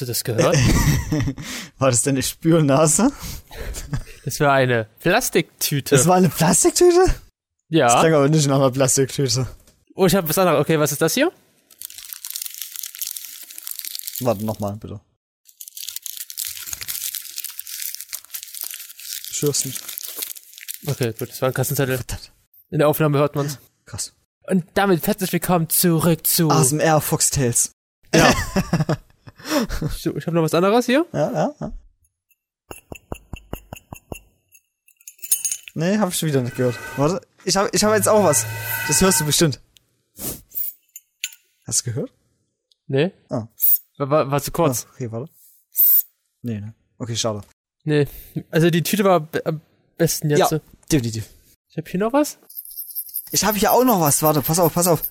Hast 0.00 0.08
du 0.08 0.12
das 0.12 0.24
gehört? 0.24 0.56
War 1.78 1.90
das 1.90 2.00
deine 2.00 2.22
Spürnase? 2.22 3.12
Das 4.24 4.40
war 4.40 4.52
eine 4.52 4.88
Plastiktüte. 4.98 5.94
Das 5.94 6.06
war 6.06 6.16
eine 6.16 6.30
Plastiktüte? 6.30 7.04
Das 7.04 7.14
ja. 7.68 8.00
klang 8.00 8.14
aber 8.14 8.30
nicht 8.30 8.46
nach 8.46 8.56
einer 8.56 8.70
Plastiktüte. 8.70 9.46
Oh, 9.94 10.06
ich 10.06 10.14
habe 10.14 10.26
was 10.26 10.38
anderes. 10.38 10.58
Okay, 10.58 10.78
was 10.78 10.92
ist 10.92 11.02
das 11.02 11.12
hier? 11.12 11.30
Warte 14.20 14.42
nochmal, 14.42 14.74
bitte. 14.76 15.02
Ich 19.32 19.42
hör's 19.42 19.66
nicht. 19.66 19.82
Okay, 20.86 21.12
gut, 21.12 21.28
das 21.28 21.42
war 21.42 21.50
ein 21.50 21.54
Kassenzettel. 21.54 21.98
Verdammt. 21.98 22.32
In 22.70 22.78
der 22.78 22.88
Aufnahme 22.88 23.18
hört 23.18 23.34
man's. 23.34 23.58
Krass. 23.84 24.14
Und 24.46 24.64
damit 24.72 25.06
herzlich 25.06 25.30
willkommen 25.34 25.68
zurück 25.68 26.26
zu. 26.26 26.48
ASMR 26.48 27.02
Foxtails. 27.02 27.72
Ja. 28.14 28.32
So, 29.98 30.16
ich 30.16 30.26
habe 30.26 30.36
noch 30.36 30.42
was 30.42 30.54
anderes 30.54 30.86
hier. 30.86 31.06
Ja, 31.12 31.32
ja, 31.32 31.54
ja. 31.60 31.72
Nee, 35.74 35.98
hab 35.98 36.10
ich 36.10 36.16
schon 36.16 36.28
wieder 36.28 36.42
nicht 36.42 36.56
gehört. 36.56 36.78
Warte, 36.96 37.26
ich 37.44 37.56
hab, 37.56 37.74
ich 37.74 37.82
hab 37.84 37.94
jetzt 37.94 38.08
auch 38.08 38.24
was. 38.24 38.44
Das 38.88 39.00
hörst 39.00 39.20
du 39.20 39.24
bestimmt. 39.24 39.60
Hast 41.66 41.80
du 41.80 41.90
gehört? 41.90 42.12
Nee. 42.86 43.12
Ah. 43.28 43.46
War, 43.98 44.30
war, 44.30 44.42
zu 44.42 44.50
kurz. 44.50 44.86
Ah, 44.86 44.92
okay, 44.94 45.12
warte. 45.12 45.32
Nee, 46.42 46.60
ne. 46.60 46.74
Okay, 46.98 47.16
schade. 47.16 47.42
Nee. 47.84 48.08
Also 48.50 48.70
die 48.70 48.82
Tüte 48.82 49.04
war 49.04 49.28
am 49.44 49.60
besten 49.96 50.30
jetzt. 50.30 50.50
Ja. 50.50 50.60
Definitiv. 50.90 51.28
Ich 51.68 51.76
habe 51.76 51.88
hier 51.88 52.00
noch 52.00 52.12
was. 52.12 52.38
Ich 53.30 53.44
habe 53.44 53.58
hier 53.58 53.72
auch 53.72 53.84
noch 53.84 54.00
was. 54.00 54.22
Warte, 54.22 54.42
pass 54.42 54.58
auf, 54.58 54.74
pass 54.74 54.88
auf. 54.88 55.02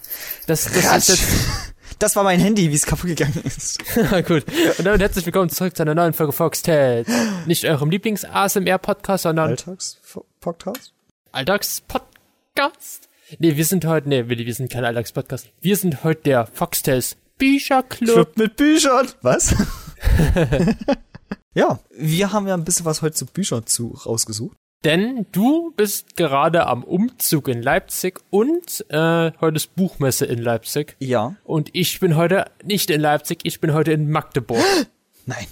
Das, 0.46 0.66
das 0.66 0.86
Ratsch. 0.86 1.10
ist 1.10 1.69
Das 2.00 2.16
war 2.16 2.24
mein 2.24 2.40
Handy, 2.40 2.72
wie 2.72 2.76
es 2.76 2.86
kaputt 2.86 3.10
gegangen 3.10 3.44
ist. 3.46 3.78
gut. 4.26 4.46
Und 4.78 4.86
damit 4.86 5.02
herzlich 5.02 5.26
willkommen 5.26 5.50
zurück 5.50 5.76
zu 5.76 5.84
einer 5.84 5.96
neuen 5.96 6.14
Folge 6.14 6.32
Fox 6.32 6.62
Tales. 6.62 7.10
Nicht 7.46 7.66
eurem 7.66 7.90
Lieblings-ASMR-Podcast, 7.90 9.24
sondern 9.24 9.50
Alltags-Podcast? 9.50 10.94
Alltags-Podcast. 11.34 13.10
Nee, 13.40 13.58
wir 13.58 13.66
sind 13.66 13.84
heute, 13.84 14.08
nee, 14.08 14.30
Willi, 14.30 14.46
wir 14.46 14.54
sind 14.54 14.72
kein 14.72 14.86
Alltags-Podcast. 14.86 15.50
Wir 15.60 15.76
sind 15.76 16.06
heute 16.06 16.22
der 16.22 16.48
Foxtails 16.48 17.18
Bücherclub. 17.38 18.14
Club 18.14 18.38
mit 18.38 18.56
Büchern. 18.56 19.10
Was? 19.22 19.54
ja, 21.54 21.80
wir 21.92 22.32
haben 22.32 22.48
ja 22.48 22.54
ein 22.54 22.64
bisschen 22.64 22.86
was 22.86 23.02
heute 23.02 23.16
zu 23.16 23.26
Büchern 23.26 23.66
zu 23.66 23.90
rausgesucht. 24.06 24.56
Denn 24.86 25.26
du 25.34 25.74
bist 25.76 26.16
gerade 26.16 26.66
am 26.68 26.86
Umzug 26.86 27.50
in 27.50 27.62
Leipzig 27.62 28.22
und 28.30 28.86
äh, 28.90 29.32
heute 29.42 29.58
ist 29.58 29.76
Buchmesse 29.76 30.26
in 30.26 30.40
Leipzig. 30.40 30.96
Ja. 31.00 31.36
Und 31.44 31.70
ich 31.74 32.00
bin 32.00 32.16
heute 32.16 32.46
nicht 32.64 32.90
in 32.90 33.02
Leipzig, 33.02 33.40
ich 33.44 33.60
bin 33.60 33.74
heute 33.74 33.92
in 33.92 34.10
Magdeburg. 34.10 34.64
Nein. 35.26 35.48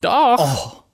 Doch. 0.00 0.84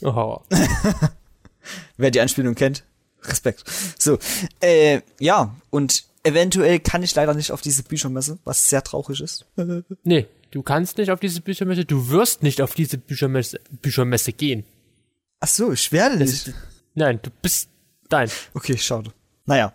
Oh. 0.00 0.08
Oh. 0.08 0.40
Wer 1.98 2.10
die 2.10 2.20
Anspielung 2.20 2.54
kennt, 2.54 2.84
Respekt. 3.22 3.64
So, 3.98 4.18
äh, 4.60 5.02
ja, 5.20 5.54
und 5.68 6.04
eventuell 6.22 6.80
kann 6.80 7.02
ich 7.02 7.14
leider 7.14 7.34
nicht 7.34 7.52
auf 7.52 7.60
diese 7.60 7.82
Büchermesse, 7.82 8.38
was 8.44 8.70
sehr 8.70 8.82
traurig 8.82 9.20
ist. 9.20 9.44
Nee, 10.04 10.26
du 10.52 10.62
kannst 10.62 10.96
nicht 10.96 11.10
auf 11.10 11.20
diese 11.20 11.42
Büchermesse, 11.42 11.84
du 11.84 12.08
wirst 12.08 12.42
nicht 12.42 12.62
auf 12.62 12.74
diese 12.74 12.96
Büchermesse, 12.96 13.60
Büchermesse 13.82 14.32
gehen. 14.32 14.64
Ach 15.40 15.48
so, 15.48 15.72
ich 15.72 15.92
werde 15.92 16.16
nicht. 16.16 16.54
Nein, 16.96 17.20
du 17.22 17.30
bist 17.42 17.68
dein. 18.08 18.30
Okay, 18.54 18.76
schade. 18.78 19.12
Naja, 19.44 19.74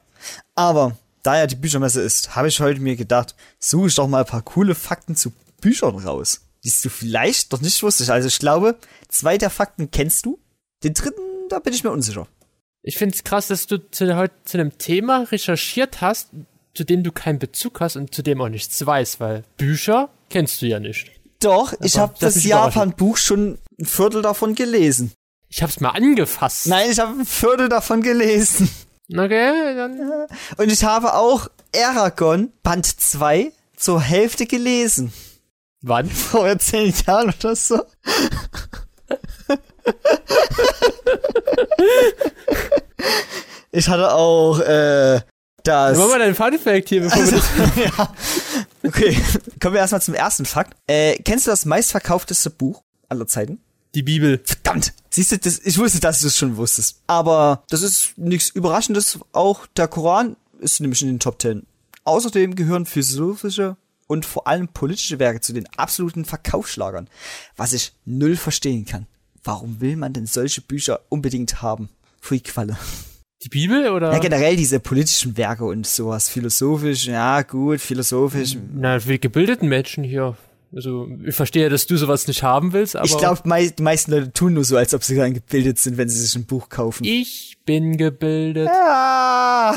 aber 0.55 0.97
da 1.23 1.37
ja 1.37 1.47
die 1.47 1.55
Büchermesse 1.55 2.01
ist, 2.01 2.35
habe 2.35 2.47
ich 2.47 2.59
heute 2.59 2.79
mir 2.79 2.95
gedacht, 2.95 3.35
suche 3.59 3.87
ich 3.87 3.95
doch 3.95 4.07
mal 4.07 4.21
ein 4.21 4.25
paar 4.25 4.41
coole 4.41 4.75
Fakten 4.75 5.15
zu 5.15 5.31
Büchern 5.61 5.97
raus, 5.99 6.41
die 6.63 6.73
du 6.81 6.89
vielleicht 6.89 7.51
noch 7.51 7.61
nicht 7.61 7.81
wusstest. 7.83 8.09
Also 8.09 8.27
ich 8.27 8.39
glaube, 8.39 8.75
zwei 9.07 9.37
der 9.37 9.51
Fakten 9.51 9.91
kennst 9.91 10.25
du, 10.25 10.39
den 10.83 10.95
dritten, 10.95 11.21
da 11.49 11.59
bin 11.59 11.73
ich 11.73 11.83
mir 11.83 11.91
unsicher. 11.91 12.27
Ich 12.81 12.97
find's 12.97 13.23
krass, 13.23 13.47
dass 13.47 13.67
du 13.67 13.77
zu, 13.91 14.15
heute 14.15 14.33
zu 14.45 14.57
einem 14.57 14.77
Thema 14.79 15.27
recherchiert 15.31 16.01
hast, 16.01 16.29
zu 16.73 16.83
dem 16.83 17.03
du 17.03 17.11
keinen 17.11 17.37
Bezug 17.37 17.79
hast 17.81 17.97
und 17.97 18.15
zu 18.15 18.23
dem 18.23 18.41
auch 18.41 18.49
nichts 18.49 18.83
weißt, 18.83 19.19
weil 19.19 19.43
Bücher 19.57 20.09
kennst 20.29 20.63
du 20.63 20.65
ja 20.65 20.79
nicht. 20.79 21.11
Doch, 21.39 21.73
ich 21.81 21.95
Aber 21.95 22.03
habe 22.03 22.15
das 22.19 22.33
das. 22.35 22.43
Japan-Buch 22.43 23.17
schon 23.17 23.59
ein 23.79 23.85
Viertel 23.85 24.23
davon 24.23 24.55
gelesen. 24.55 25.11
Ich 25.53 25.61
hab's 25.61 25.81
mal 25.81 25.89
angefasst. 25.89 26.67
Nein, 26.67 26.89
ich 26.89 26.99
habe 26.99 27.19
ein 27.19 27.25
Viertel 27.25 27.67
davon 27.67 28.01
gelesen. 28.01 28.69
Okay, 29.11 29.75
dann. 29.75 30.27
Und 30.55 30.71
ich 30.71 30.85
habe 30.85 31.13
auch 31.13 31.49
Aragon 31.75 32.53
Band 32.63 32.85
2 32.85 33.51
zur 33.75 34.01
Hälfte 34.01 34.45
gelesen. 34.45 35.11
Wann? 35.81 36.09
Vor 36.09 36.57
zehn 36.57 36.93
Jahren 37.05 37.33
oder 37.37 37.55
so. 37.57 37.81
ich 43.71 43.89
hatte 43.89 44.13
auch 44.13 44.59
äh, 44.59 45.19
das. 45.63 45.97
Mach 45.97 46.07
mal 46.07 46.19
deinen 46.19 46.35
Fun 46.35 46.57
Fact 46.57 46.87
hier, 46.87 47.01
bevor 47.01 47.25
wir 47.25 47.31
das. 47.31 47.49
ja. 47.97 48.13
Okay, 48.83 49.21
kommen 49.59 49.73
wir 49.73 49.81
erstmal 49.81 50.01
zum 50.01 50.13
ersten 50.13 50.45
Fakt. 50.45 50.77
Äh, 50.87 51.17
kennst 51.17 51.45
du 51.45 51.51
das 51.51 51.65
meistverkaufteste 51.65 52.49
Buch 52.51 52.83
aller 53.09 53.27
Zeiten? 53.27 53.59
Die 53.93 54.03
Bibel. 54.03 54.39
Verdammt! 54.45 54.93
Siehst 55.13 55.33
du, 55.33 55.37
das, 55.37 55.59
ich 55.59 55.77
wusste, 55.77 55.99
dass 55.99 56.21
du 56.21 56.27
es 56.27 56.37
schon 56.37 56.55
wusstest. 56.55 57.01
Aber 57.07 57.63
das 57.69 57.81
ist 57.81 58.17
nichts 58.17 58.49
Überraschendes. 58.49 59.19
Auch 59.33 59.67
der 59.75 59.89
Koran 59.89 60.37
ist 60.59 60.79
nämlich 60.79 61.01
in 61.01 61.09
den 61.09 61.19
Top 61.19 61.37
Ten. 61.37 61.65
Außerdem 62.05 62.55
gehören 62.55 62.85
philosophische 62.85 63.75
und 64.07 64.25
vor 64.25 64.47
allem 64.47 64.69
politische 64.69 65.19
Werke 65.19 65.41
zu 65.41 65.53
den 65.53 65.67
absoluten 65.77 66.23
Verkaufsschlagern. 66.23 67.09
Was 67.57 67.73
ich 67.73 67.93
null 68.05 68.37
verstehen 68.37 68.85
kann. 68.85 69.05
Warum 69.43 69.81
will 69.81 69.97
man 69.97 70.13
denn 70.13 70.27
solche 70.27 70.61
Bücher 70.61 71.01
unbedingt 71.09 71.61
haben? 71.61 71.89
Pfui 72.21 72.39
Qualle. 72.39 72.77
Die 73.43 73.49
Bibel 73.49 73.89
oder? 73.89 74.13
Ja, 74.13 74.19
generell 74.19 74.55
diese 74.55 74.79
politischen 74.79 75.35
Werke 75.35 75.65
und 75.65 75.87
sowas. 75.87 76.29
Philosophisch, 76.29 77.07
ja 77.07 77.41
gut, 77.41 77.81
philosophisch. 77.81 78.55
Na, 78.73 78.99
für 78.99 79.13
die 79.13 79.19
gebildeten 79.19 79.67
Menschen 79.67 80.03
hier. 80.03 80.37
Also, 80.73 81.07
ich 81.25 81.35
verstehe, 81.35 81.69
dass 81.69 81.85
du 81.85 81.97
sowas 81.97 82.27
nicht 82.27 82.43
haben 82.43 82.71
willst, 82.71 82.95
aber. 82.95 83.05
Ich 83.05 83.17
glaube, 83.17 83.41
mei 83.43 83.67
die 83.67 83.83
meisten 83.83 84.11
Leute 84.11 84.31
tun 84.31 84.53
nur 84.53 84.63
so, 84.63 84.77
als 84.77 84.93
ob 84.93 85.03
sie 85.03 85.15
dann 85.15 85.33
gebildet 85.33 85.79
sind, 85.79 85.97
wenn 85.97 86.07
sie 86.07 86.19
sich 86.19 86.35
ein 86.35 86.45
Buch 86.45 86.69
kaufen. 86.69 87.03
Ich 87.03 87.57
bin 87.65 87.97
gebildet. 87.97 88.67
Ja. 88.67 89.75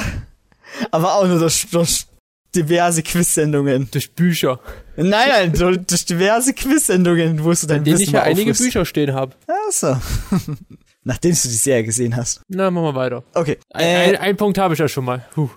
Aber 0.91 1.15
auch 1.17 1.27
nur 1.27 1.39
durch, 1.41 1.67
durch 1.71 2.07
diverse 2.55 3.03
Quiz-Sendungen. 3.03 3.89
Durch 3.91 4.13
Bücher. 4.13 4.61
Nein, 4.97 5.11
nein, 5.11 5.53
durch, 5.53 5.79
durch 5.79 6.05
diverse 6.05 6.55
Quiz-Sendungen, 6.55 7.43
wo 7.45 7.53
du 7.53 7.67
dein 7.67 7.79
In 7.79 7.85
denen 7.85 7.99
Wissen 7.99 8.09
ich 8.09 8.13
ja 8.13 8.23
einige. 8.23 8.55
Bücher 8.55 8.85
stehen 8.85 9.13
habe. 9.15 9.35
Ach 9.49 9.73
so. 9.73 9.97
Nachdem 11.05 11.33
du 11.33 11.49
die 11.49 11.55
Serie 11.55 11.85
gesehen 11.85 12.17
hast. 12.17 12.41
Na, 12.49 12.71
machen 12.71 12.85
wir 12.87 12.95
weiter. 12.95 13.25
Okay. 13.35 13.59
Ein, 13.71 13.85
Äh, 13.87 13.97
ein, 13.97 14.17
ein 14.17 14.37
Punkt 14.37 14.57
habe 14.59 14.73
ich 14.75 14.81
ja 14.81 14.89
schon 14.89 15.05
mal. 15.05 15.25
Huh. 15.37 15.51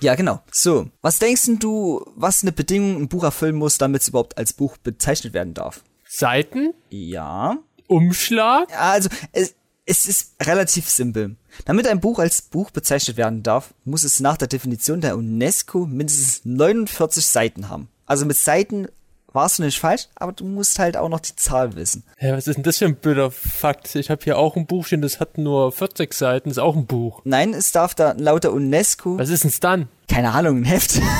ja, 0.00 0.14
genau. 0.14 0.40
So, 0.52 0.88
was 1.00 1.18
denkst 1.18 1.48
du, 1.58 2.04
was 2.16 2.42
eine 2.42 2.52
Bedingung 2.52 2.96
ein 3.02 3.08
Buch 3.08 3.24
erfüllen 3.24 3.54
muss, 3.56 3.78
damit 3.78 4.02
es 4.02 4.08
überhaupt 4.08 4.36
als 4.36 4.52
Buch 4.52 4.76
bezeichnet 4.76 5.32
werden 5.32 5.54
darf? 5.54 5.82
Seiten, 6.06 6.74
Ja. 6.90 7.58
Umschlag, 7.86 8.70
Ja, 8.70 8.92
Also, 8.92 9.08
es, 9.32 9.54
es 9.86 10.06
ist 10.06 10.34
relativ 10.42 10.88
simpel. 10.88 11.36
Damit 11.66 11.86
ein 11.86 12.00
Buch 12.00 12.18
als 12.18 12.42
Buch 12.42 12.70
bezeichnet 12.70 13.16
werden 13.16 13.42
darf, 13.42 13.74
muss 13.84 14.04
es 14.04 14.20
nach 14.20 14.36
der 14.36 14.48
Definition 14.48 15.00
der 15.00 15.16
UNESCO 15.16 15.86
mindestens 15.86 16.42
49 16.44 17.24
Seiten 17.24 17.68
haben. 17.68 17.88
Also 18.06 18.26
mit 18.26 18.36
Seiten 18.36 18.88
warst 19.34 19.58
du 19.58 19.64
nicht 19.64 19.78
falsch, 19.78 20.08
aber 20.14 20.32
du 20.32 20.44
musst 20.44 20.78
halt 20.78 20.96
auch 20.96 21.08
noch 21.08 21.20
die 21.20 21.36
Zahl 21.36 21.76
wissen. 21.76 22.04
Hä, 22.16 22.32
was 22.32 22.46
ist 22.46 22.56
denn 22.56 22.62
das 22.64 22.78
für 22.78 22.86
ein 22.86 22.96
blöder 22.96 23.30
Fakt? 23.30 23.94
Ich 23.96 24.08
habe 24.10 24.22
hier 24.24 24.38
auch 24.38 24.56
ein 24.56 24.66
Buch 24.66 24.86
stehen, 24.86 25.02
das 25.02 25.20
hat 25.20 25.36
nur 25.38 25.72
40 25.72 26.14
Seiten, 26.14 26.50
ist 26.50 26.58
auch 26.58 26.76
ein 26.76 26.86
Buch. 26.86 27.20
Nein, 27.24 27.52
es 27.52 27.72
darf 27.72 27.94
da 27.94 28.14
laut 28.16 28.44
der 28.44 28.52
UNESCO, 28.52 29.18
Was 29.18 29.28
ist 29.28 29.44
den's 29.44 29.60
dann? 29.60 29.88
keine 30.08 30.32
Ahnung, 30.32 30.58
ein 30.58 30.64
Heft. 30.64 31.00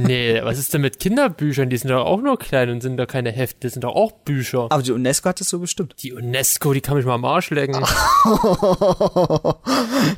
Nee, 0.00 0.40
was 0.44 0.58
ist 0.60 0.72
denn 0.74 0.82
mit 0.82 1.00
Kinderbüchern? 1.00 1.70
Die 1.70 1.76
sind 1.76 1.90
doch 1.90 2.04
auch 2.06 2.20
nur 2.20 2.38
klein 2.38 2.70
und 2.70 2.80
sind 2.82 2.98
doch 2.98 3.08
keine 3.08 3.32
Hefte, 3.32 3.56
das 3.62 3.72
sind 3.72 3.82
doch 3.82 3.96
auch 3.96 4.12
Bücher. 4.12 4.68
aber 4.70 4.80
die 4.80 4.92
UNESCO 4.92 5.28
hat 5.30 5.40
das 5.40 5.48
so 5.48 5.58
bestimmt. 5.58 5.96
Die 6.04 6.12
UNESCO, 6.12 6.72
die 6.72 6.80
kann 6.80 6.96
mich 6.96 7.04
mal 7.04 7.14
am 7.14 7.24
Arsch 7.24 7.50
lecken. 7.50 7.74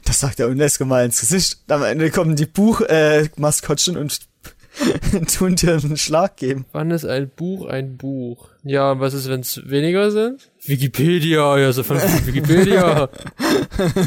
Das 0.05 0.21
sagt 0.21 0.39
der 0.39 0.49
UNESCO 0.49 0.85
mal 0.85 1.05
ins 1.07 1.21
Gesicht. 1.21 1.61
Am 1.69 1.83
Ende 1.83 2.11
kommen 2.11 2.37
die 2.37 2.45
Buchmaskottchen 2.47 3.97
äh, 3.97 4.01
und 4.01 4.21
tun 5.37 5.57
dir 5.57 5.75
einen 5.75 5.97
Schlag 5.97 6.37
geben. 6.37 6.65
Wann 6.73 6.91
ist 6.91 7.05
ein 7.05 7.29
Buch 7.29 7.67
ein 7.67 7.97
Buch? 7.97 8.49
Ja, 8.63 9.01
was 9.01 9.15
ist, 9.15 9.29
wenn 9.29 9.41
es 9.41 9.69
weniger 9.69 10.11
sind? 10.11 10.51
Wikipedia, 10.65 11.59
ja, 11.59 11.73
so 11.73 11.83
von 11.83 11.97
Wikipedia. 11.99 13.09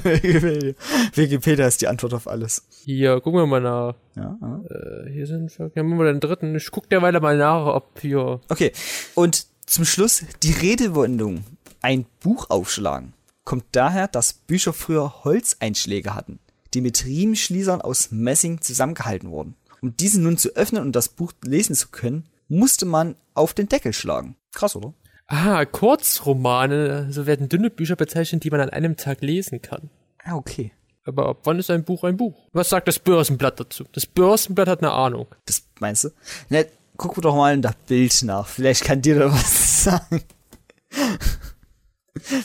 Wikipedia. 0.03 0.73
Wikipedia 1.15 1.67
ist 1.67 1.81
die 1.81 1.87
Antwort 1.87 2.13
auf 2.13 2.27
alles. 2.27 2.63
Hier, 2.85 3.19
gucken 3.21 3.39
wir 3.39 3.47
mal 3.47 3.61
nach. 3.61 3.95
Ja, 4.15 4.37
ja. 4.41 4.61
Äh, 4.69 5.11
hier 5.11 5.27
sind, 5.27 5.51
ja, 5.57 5.83
machen 5.83 5.97
wir 5.97 6.11
den 6.11 6.19
dritten. 6.19 6.55
Ich 6.55 6.69
guck 6.71 6.89
derweil 6.89 7.19
mal 7.19 7.37
nach, 7.37 7.65
ob 7.65 7.99
hier. 7.99 8.41
Okay, 8.49 8.71
und 9.15 9.47
zum 9.65 9.85
Schluss 9.85 10.23
die 10.43 10.51
Redewendung 10.51 11.43
ein 11.81 12.05
Buch 12.21 12.49
aufschlagen 12.49 13.13
kommt 13.43 13.65
daher, 13.71 14.07
dass 14.07 14.33
Bücher 14.33 14.73
früher 14.73 15.23
Holzeinschläge 15.23 16.15
hatten, 16.15 16.39
die 16.73 16.81
mit 16.81 17.05
Riemenschließern 17.05 17.81
aus 17.81 18.11
Messing 18.11 18.61
zusammengehalten 18.61 19.31
wurden. 19.31 19.55
Um 19.83 19.97
diese 19.97 20.21
nun 20.21 20.37
zu 20.37 20.55
öffnen 20.55 20.81
und 20.81 20.95
das 20.95 21.09
Buch 21.09 21.33
lesen 21.43 21.75
zu 21.75 21.89
können, 21.89 22.23
musste 22.47 22.85
man 22.85 23.17
auf 23.33 23.53
den 23.53 23.67
Deckel 23.67 23.91
schlagen. 23.91 24.37
Krass, 24.53 24.77
oder? 24.77 24.93
Ah, 25.27 25.65
Kurzromane, 25.65 27.11
so 27.11 27.25
werden 27.25 27.49
dünne 27.49 27.69
Bücher 27.69 27.97
bezeichnet, 27.97 28.45
die 28.45 28.49
man 28.49 28.61
an 28.61 28.69
einem 28.69 28.95
Tag 28.95 29.19
lesen 29.19 29.61
kann. 29.61 29.89
Ah, 30.23 30.35
okay. 30.35 30.71
Aber 31.03 31.27
ab 31.27 31.39
wann 31.43 31.59
ist 31.59 31.69
ein 31.69 31.83
Buch 31.83 32.05
ein 32.05 32.15
Buch? 32.15 32.47
Was 32.53 32.69
sagt 32.69 32.87
das 32.87 32.97
Börsenblatt 32.97 33.59
dazu? 33.59 33.83
Das 33.91 34.05
Börsenblatt 34.05 34.69
hat 34.69 34.79
eine 34.79 34.93
Ahnung. 34.93 35.27
Das 35.45 35.63
meinst 35.81 36.05
du? 36.05 36.09
Ne, 36.47 36.65
guck 36.95 37.21
doch 37.21 37.35
mal 37.35 37.53
in 37.53 37.61
das 37.61 37.75
Bild 37.85 38.23
nach. 38.23 38.47
Vielleicht 38.47 38.85
kann 38.85 39.01
dir 39.01 39.19
da 39.19 39.33
was 39.33 39.83
sagen. 39.83 40.21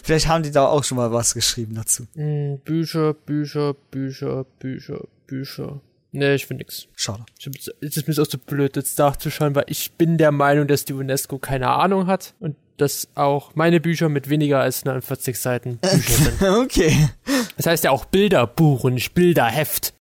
Vielleicht 0.03 0.27
haben 0.27 0.43
die 0.43 0.51
da 0.51 0.67
auch 0.67 0.83
schon 0.83 0.97
mal 0.97 1.13
was 1.13 1.35
geschrieben 1.35 1.77
dazu. 1.77 2.09
Hm, 2.15 2.59
Bücher, 2.65 3.15
Bücher, 3.15 3.75
Bücher, 3.75 4.45
Bücher, 4.59 5.05
Bücher. 5.29 5.81
Nee, 6.19 6.35
ich 6.35 6.47
finde 6.47 6.65
nix. 6.65 6.89
Schade. 6.97 7.25
Hab- 7.45 7.55
Es 7.81 7.97
ist 7.97 8.09
mir 8.09 8.13
auch 8.23 8.27
so 8.29 8.39
blöd, 8.39 8.77
jetzt 8.77 8.99
nachzuschauen, 8.99 9.55
weil 9.55 9.65
ich 9.69 9.93
bin 9.93 10.19
der 10.19 10.33
Meinung, 10.33 10.67
dass 10.67 10.85
die 10.85 10.93
UNESCO 10.93 11.39
keine 11.39 11.69
Ahnung 11.71 12.07
hat 12.07 12.35
und 12.41 12.57
dass 12.77 13.09
auch 13.15 13.55
meine 13.55 13.81
Bücher 13.81 14.09
mit 14.09 14.29
weniger 14.29 14.61
als 14.61 14.85
49 14.85 15.39
Seiten 15.39 15.79
Bücher 15.83 16.13
sind. 16.15 16.43
Okay. 16.43 17.09
Das 17.57 17.67
heißt 17.67 17.85
ja 17.85 17.91
auch 17.91 18.05
Bilderbuch 18.05 18.85
und 18.85 18.95
nicht 18.95 19.15
Bilderheft. 19.15 19.95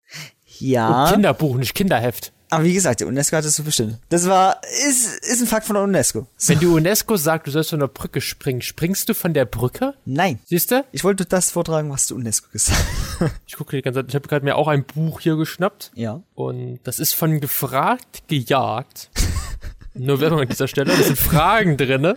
Ja. 0.58 1.04
Und 1.04 1.12
Kinderbuch, 1.12 1.56
nicht 1.56 1.74
Kinderheft. 1.74 2.32
Aber 2.50 2.64
wie 2.64 2.72
gesagt, 2.72 3.00
der 3.00 3.08
UNESCO 3.08 3.36
hat 3.36 3.44
das 3.44 3.56
so 3.56 3.62
bestimmt. 3.62 3.98
Das 4.08 4.26
war, 4.26 4.60
ist, 4.88 5.18
ist 5.24 5.42
ein 5.42 5.46
Fakt 5.46 5.66
von 5.66 5.74
der 5.74 5.82
UNESCO. 5.82 6.26
So. 6.36 6.52
Wenn 6.52 6.60
die 6.60 6.66
UNESCO 6.66 7.16
sagt, 7.16 7.46
du 7.46 7.50
sollst 7.50 7.70
von 7.70 7.80
der 7.80 7.88
Brücke 7.88 8.20
springen, 8.20 8.62
springst 8.62 9.08
du 9.08 9.14
von 9.14 9.34
der 9.34 9.44
Brücke? 9.44 9.94
Nein. 10.06 10.38
Siehst 10.46 10.70
du? 10.70 10.84
Ich 10.92 11.04
wollte 11.04 11.26
das 11.26 11.50
vortragen, 11.50 11.90
was 11.90 12.06
die 12.06 12.14
UNESCO 12.14 12.48
gesagt 12.50 12.78
hat. 13.20 13.32
Ich 13.46 13.56
gucke 13.56 13.76
die 13.76 13.82
ganze 13.82 14.00
Zeit, 14.00 14.08
ich 14.08 14.14
habe 14.14 14.28
gerade 14.28 14.44
mir 14.44 14.56
auch 14.56 14.68
ein 14.68 14.84
Buch 14.84 15.20
hier 15.20 15.36
geschnappt 15.36 15.90
ja. 15.94 16.22
und 16.34 16.78
das 16.84 17.00
ist 17.00 17.14
von 17.14 17.40
gefragt 17.40 18.22
gejagt. 18.28 19.10
Nur 19.94 20.20
Werbung 20.20 20.40
an 20.40 20.48
dieser 20.48 20.68
Stelle, 20.68 20.96
da 20.96 21.02
sind 21.02 21.18
Fragen 21.18 21.76
drinne. 21.76 22.14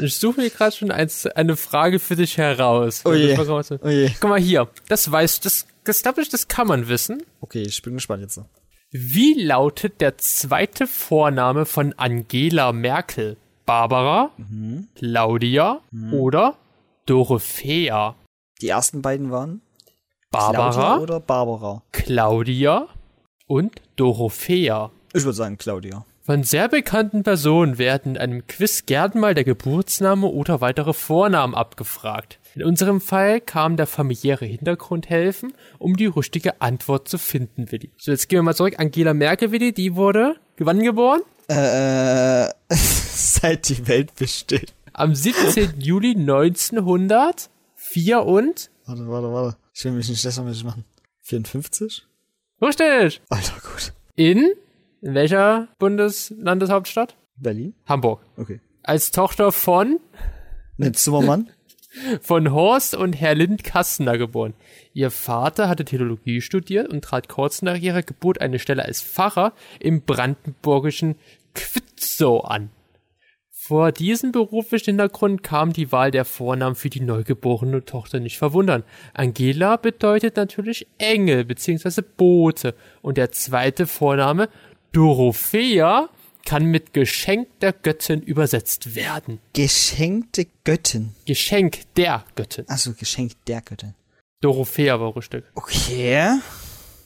Ich 0.00 0.18
suche 0.18 0.40
mir 0.40 0.50
gerade 0.50 0.74
schon 0.74 0.92
eins, 0.92 1.26
eine 1.26 1.56
Frage 1.56 1.98
für 1.98 2.14
dich 2.14 2.38
heraus. 2.38 3.02
Oh 3.04 3.12
je. 3.12 3.34
Das 3.34 3.48
Oh 3.48 3.88
je. 3.88 4.10
Guck 4.20 4.30
mal 4.30 4.40
hier, 4.40 4.68
das 4.88 5.10
weißt 5.10 5.44
das, 5.44 5.66
das 5.82 6.02
glaube 6.02 6.22
ich, 6.22 6.28
das 6.28 6.46
kann 6.46 6.68
man 6.68 6.88
wissen. 6.88 7.22
Okay, 7.40 7.62
ich 7.62 7.82
bin 7.82 7.94
gespannt 7.94 8.22
jetzt 8.22 8.36
noch. 8.36 8.46
Wie 8.96 9.34
lautet 9.34 10.00
der 10.00 10.18
zweite 10.18 10.86
Vorname 10.86 11.66
von 11.66 11.94
Angela 11.96 12.70
Merkel? 12.70 13.36
Barbara, 13.66 14.30
Claudia 14.94 15.80
oder 16.12 16.54
Dorothea? 17.04 18.14
Die 18.60 18.68
ersten 18.68 19.02
beiden 19.02 19.32
waren 19.32 19.62
Barbara, 20.30 20.70
Claudia 20.70 20.98
oder 21.02 21.18
Barbara? 21.18 21.82
Claudia 21.90 22.86
und 23.48 23.82
Dorothea. 23.96 24.92
Ich 25.12 25.24
würde 25.24 25.36
sagen 25.38 25.58
Claudia. 25.58 26.06
Von 26.26 26.42
sehr 26.42 26.70
bekannten 26.70 27.22
Personen 27.22 27.76
werden 27.76 28.14
in 28.14 28.18
einem 28.18 28.46
Quiz 28.46 28.86
gern 28.86 29.20
mal 29.20 29.34
der 29.34 29.44
Geburtsname 29.44 30.26
oder 30.26 30.62
weitere 30.62 30.94
Vornamen 30.94 31.54
abgefragt. 31.54 32.38
In 32.54 32.64
unserem 32.64 33.02
Fall 33.02 33.42
kam 33.42 33.76
der 33.76 33.86
familiäre 33.86 34.46
Hintergrund 34.46 35.10
helfen, 35.10 35.52
um 35.78 35.98
die 35.98 36.06
richtige 36.06 36.62
Antwort 36.62 37.10
zu 37.10 37.18
finden, 37.18 37.70
Willi. 37.70 37.90
So, 37.98 38.10
jetzt 38.10 38.30
gehen 38.30 38.38
wir 38.38 38.42
mal 38.42 38.54
zurück. 38.54 38.76
Angela 38.78 39.12
Merkel, 39.12 39.52
Willi, 39.52 39.74
die 39.74 39.96
wurde 39.96 40.36
wann 40.56 40.82
geboren? 40.82 41.20
Äh, 41.48 42.48
seit 42.70 43.68
die 43.68 43.86
Welt 43.86 44.14
besteht. 44.14 44.72
Am 44.94 45.14
17. 45.14 45.74
Juli 45.78 46.12
1904 46.12 48.22
und? 48.22 48.70
Warte, 48.86 49.08
warte, 49.08 49.30
warte. 49.30 49.58
Ich 49.74 49.84
will 49.84 49.92
mich 49.92 50.08
nicht 50.08 50.24
lächerlich 50.24 50.64
machen. 50.64 50.86
54? 51.20 52.06
Richtig! 52.62 53.20
Alter, 53.28 53.60
gut. 53.60 53.92
In? 54.16 54.54
In 55.04 55.12
welcher 55.14 55.68
Bundeslandeshauptstadt? 55.78 57.14
Berlin? 57.36 57.74
Hamburg. 57.86 58.22
Okay. 58.38 58.60
Als 58.82 59.10
Tochter 59.10 59.52
von? 59.52 60.00
Ne, 60.78 60.92
Zimmermann? 60.92 61.50
von 62.22 62.50
Horst 62.50 62.96
und 62.96 63.12
Herr 63.12 63.34
Lind 63.34 63.64
Kastner 63.64 64.16
geboren. 64.16 64.54
Ihr 64.94 65.10
Vater 65.10 65.68
hatte 65.68 65.84
Theologie 65.84 66.40
studiert 66.40 66.88
und 66.88 67.04
trat 67.04 67.28
kurz 67.28 67.60
nach 67.60 67.76
ihrer 67.76 68.02
Geburt 68.02 68.40
eine 68.40 68.58
Stelle 68.58 68.86
als 68.86 69.02
Pfarrer 69.02 69.52
im 69.78 70.00
brandenburgischen 70.00 71.16
Quitzow 71.52 72.42
an. 72.42 72.70
Vor 73.50 73.92
diesem 73.92 74.32
beruflichen 74.32 74.90
Hintergrund 74.90 75.42
kam 75.42 75.72
die 75.74 75.90
Wahl 75.92 76.10
der 76.10 76.26
Vornamen 76.26 76.76
für 76.76 76.90
die 76.90 77.00
neugeborene 77.00 77.84
Tochter 77.84 78.20
nicht 78.20 78.36
verwundern. 78.36 78.84
Angela 79.14 79.76
bedeutet 79.76 80.36
natürlich 80.36 80.86
Engel 80.98 81.44
bzw. 81.44 82.02
Bote 82.16 82.74
und 83.00 83.16
der 83.16 83.32
zweite 83.32 83.86
Vorname 83.86 84.48
Dorothea 84.94 86.08
kann 86.46 86.66
mit 86.66 86.92
Geschenk 86.92 87.48
der 87.60 87.72
Göttin 87.72 88.22
übersetzt 88.22 88.94
werden. 88.94 89.40
Geschenkte 89.52 90.46
Göttin. 90.62 91.14
Geschenk 91.26 91.80
der 91.96 92.24
Göttin. 92.36 92.64
Achso, 92.68 92.92
Geschenk 92.92 93.32
der 93.46 93.60
Göttin. 93.62 93.94
Dorothea 94.40 95.00
war 95.00 95.16
richtig. 95.16 95.44
Okay. 95.54 96.38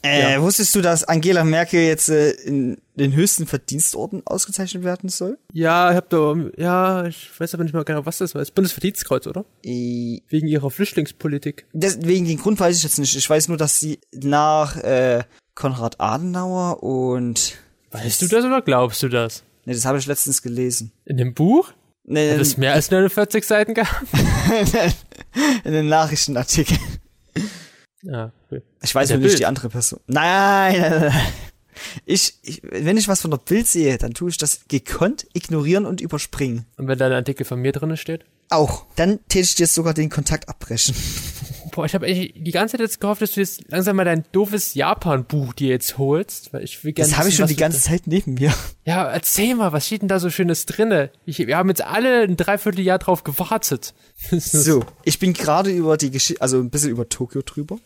Äh, 0.03 0.33
Ja. 0.33 0.41
wusstest 0.41 0.75
du, 0.75 0.81
dass 0.81 1.03
Angela 1.03 1.43
Merkel 1.43 1.81
jetzt 1.81 2.09
äh, 2.09 2.29
in 2.31 2.77
den 2.95 3.13
höchsten 3.13 3.47
Verdienstorden 3.47 4.21
ausgezeichnet 4.25 4.83
werden 4.83 5.09
soll? 5.09 5.37
Ja, 5.51 5.89
ich 5.89 5.97
hab 5.97 6.09
da, 6.09 6.35
ja, 6.57 7.05
ich 7.05 7.29
weiß 7.39 7.53
aber 7.55 7.63
nicht 7.63 7.73
mal 7.73 7.83
genau, 7.83 8.05
was 8.05 8.19
das 8.19 8.35
war. 8.35 8.39
Das 8.39 8.51
Bundesverdienstkreuz, 8.51 9.25
oder? 9.25 9.45
Äh, 9.65 10.21
Wegen 10.29 10.47
ihrer 10.47 10.69
Flüchtlingspolitik. 10.69 11.65
Deswegen 11.73 12.25
den 12.27 12.37
Grund 12.37 12.59
weiß 12.59 12.77
ich 12.77 12.83
jetzt 12.83 12.99
nicht. 12.99 13.15
Ich 13.15 13.29
weiß 13.29 13.47
nur, 13.47 13.57
dass 13.57 13.79
sie 13.79 13.99
nach 14.13 14.77
äh, 14.77 15.23
Konrad 15.55 15.99
Adenauer 15.99 16.83
und 16.83 17.57
Weißt 17.91 18.21
du 18.21 18.27
das 18.27 18.45
oder 18.45 18.61
glaubst 18.61 19.01
du 19.03 19.09
das? 19.09 19.43
Ne, 19.65 19.73
das 19.73 19.85
habe 19.85 19.97
ich 19.97 20.05
letztens 20.05 20.41
gelesen. 20.41 20.91
In 21.05 21.17
dem 21.17 21.33
Buch? 21.33 21.71
Ne, 22.05 22.37
Das 22.37 22.49
es 22.49 22.57
mehr 22.57 22.73
als 22.73 22.89
49 22.91 23.45
Seiten 23.45 23.73
gab? 23.73 23.87
in 25.63 25.71
den 25.71 25.87
Nachrichtenartikel. 25.87 26.77
Ja, 28.01 28.31
cool. 28.51 28.63
Ich 28.81 28.95
weiß 28.95 29.09
nur 29.09 29.17
nicht 29.19 29.27
Bild. 29.27 29.39
die 29.39 29.45
andere 29.45 29.69
Person. 29.69 29.99
Nein, 30.07 30.79
nein, 30.79 30.91
nein, 30.91 31.01
nein. 31.09 31.25
Ich, 32.05 32.33
ich, 32.41 32.61
wenn 32.63 32.97
ich 32.97 33.07
was 33.07 33.21
von 33.21 33.31
der 33.31 33.37
Bild 33.37 33.67
sehe, 33.67 33.97
dann 33.97 34.13
tue 34.13 34.29
ich 34.29 34.37
das 34.37 34.61
gekonnt 34.67 35.27
ignorieren 35.33 35.85
und 35.85 36.01
überspringen. 36.01 36.65
Und 36.77 36.87
wenn 36.87 36.97
da 36.97 37.05
ein 37.05 37.13
Artikel 37.13 37.45
von 37.45 37.59
mir 37.59 37.71
drin 37.71 37.95
steht? 37.97 38.25
Auch. 38.49 38.85
Dann 38.95 39.19
täte 39.29 39.45
ich 39.45 39.55
dir 39.55 39.67
sogar 39.67 39.93
den 39.93 40.09
Kontakt 40.09 40.49
abbrechen. 40.49 40.95
Boah, 41.79 41.85
ich 41.85 41.93
habe 41.93 42.07
eigentlich 42.07 42.33
die 42.35 42.51
ganze 42.51 42.73
Zeit 42.73 42.81
jetzt 42.81 42.99
gehofft, 42.99 43.21
dass 43.21 43.31
du 43.31 43.39
jetzt 43.39 43.63
langsam 43.69 43.95
mal 43.95 44.03
dein 44.03 44.25
doofes 44.33 44.73
Japan-Buch 44.73 45.53
dir 45.53 45.69
jetzt 45.69 45.97
holst, 45.97 46.51
weil 46.51 46.61
ich 46.61 46.83
will 46.83 46.91
gerne. 46.91 47.09
Das 47.09 47.17
habe 47.17 47.29
ich 47.29 47.37
schon 47.37 47.47
die 47.47 47.55
ganze 47.55 47.79
Zeit 47.79 48.01
neben 48.05 48.33
mir. 48.33 48.53
Ja, 48.83 49.09
erzähl 49.09 49.55
mal, 49.55 49.71
was 49.71 49.85
steht 49.85 50.01
denn 50.01 50.09
da 50.09 50.19
so 50.19 50.29
Schönes 50.29 50.65
drinne? 50.65 51.09
Ich, 51.25 51.37
wir 51.37 51.55
haben 51.55 51.69
jetzt 51.69 51.81
alle 51.81 52.23
ein 52.23 52.35
Dreivierteljahr 52.35 52.99
drauf 52.99 53.23
gewartet. 53.23 53.93
So, 54.29 54.83
ich 55.05 55.19
bin 55.19 55.31
gerade 55.31 55.71
über 55.71 55.95
die 55.95 56.11
Geschichte, 56.11 56.41
also 56.41 56.59
ein 56.59 56.69
bisschen 56.69 56.89
über 56.89 57.07
Tokio 57.07 57.43
drüber. 57.43 57.79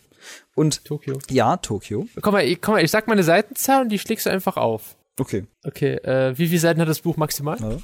Und 0.56 0.84
Tokio. 0.84 1.20
ja, 1.30 1.56
Tokio. 1.58 2.08
Komm 2.20 2.32
mal, 2.32 2.44
ich, 2.44 2.60
komm 2.60 2.74
mal, 2.74 2.82
ich 2.82 2.90
sag 2.90 3.06
mal 3.06 3.12
eine 3.12 3.22
Seitenzahl 3.22 3.82
und 3.82 3.90
die 3.90 4.00
schlägst 4.00 4.26
du 4.26 4.30
einfach 4.30 4.56
auf. 4.56 4.96
Okay. 5.20 5.44
Okay, 5.62 5.94
äh, 5.98 6.36
wie 6.36 6.48
viele 6.48 6.58
Seiten 6.58 6.80
hat 6.80 6.88
das 6.88 7.02
Buch 7.02 7.16
maximal? 7.16 7.60
Ja. 7.60 7.76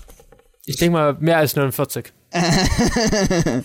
Ich 0.70 0.76
denke 0.76 0.92
mal 0.92 1.16
mehr 1.18 1.38
als 1.38 1.56
49. 1.56 2.12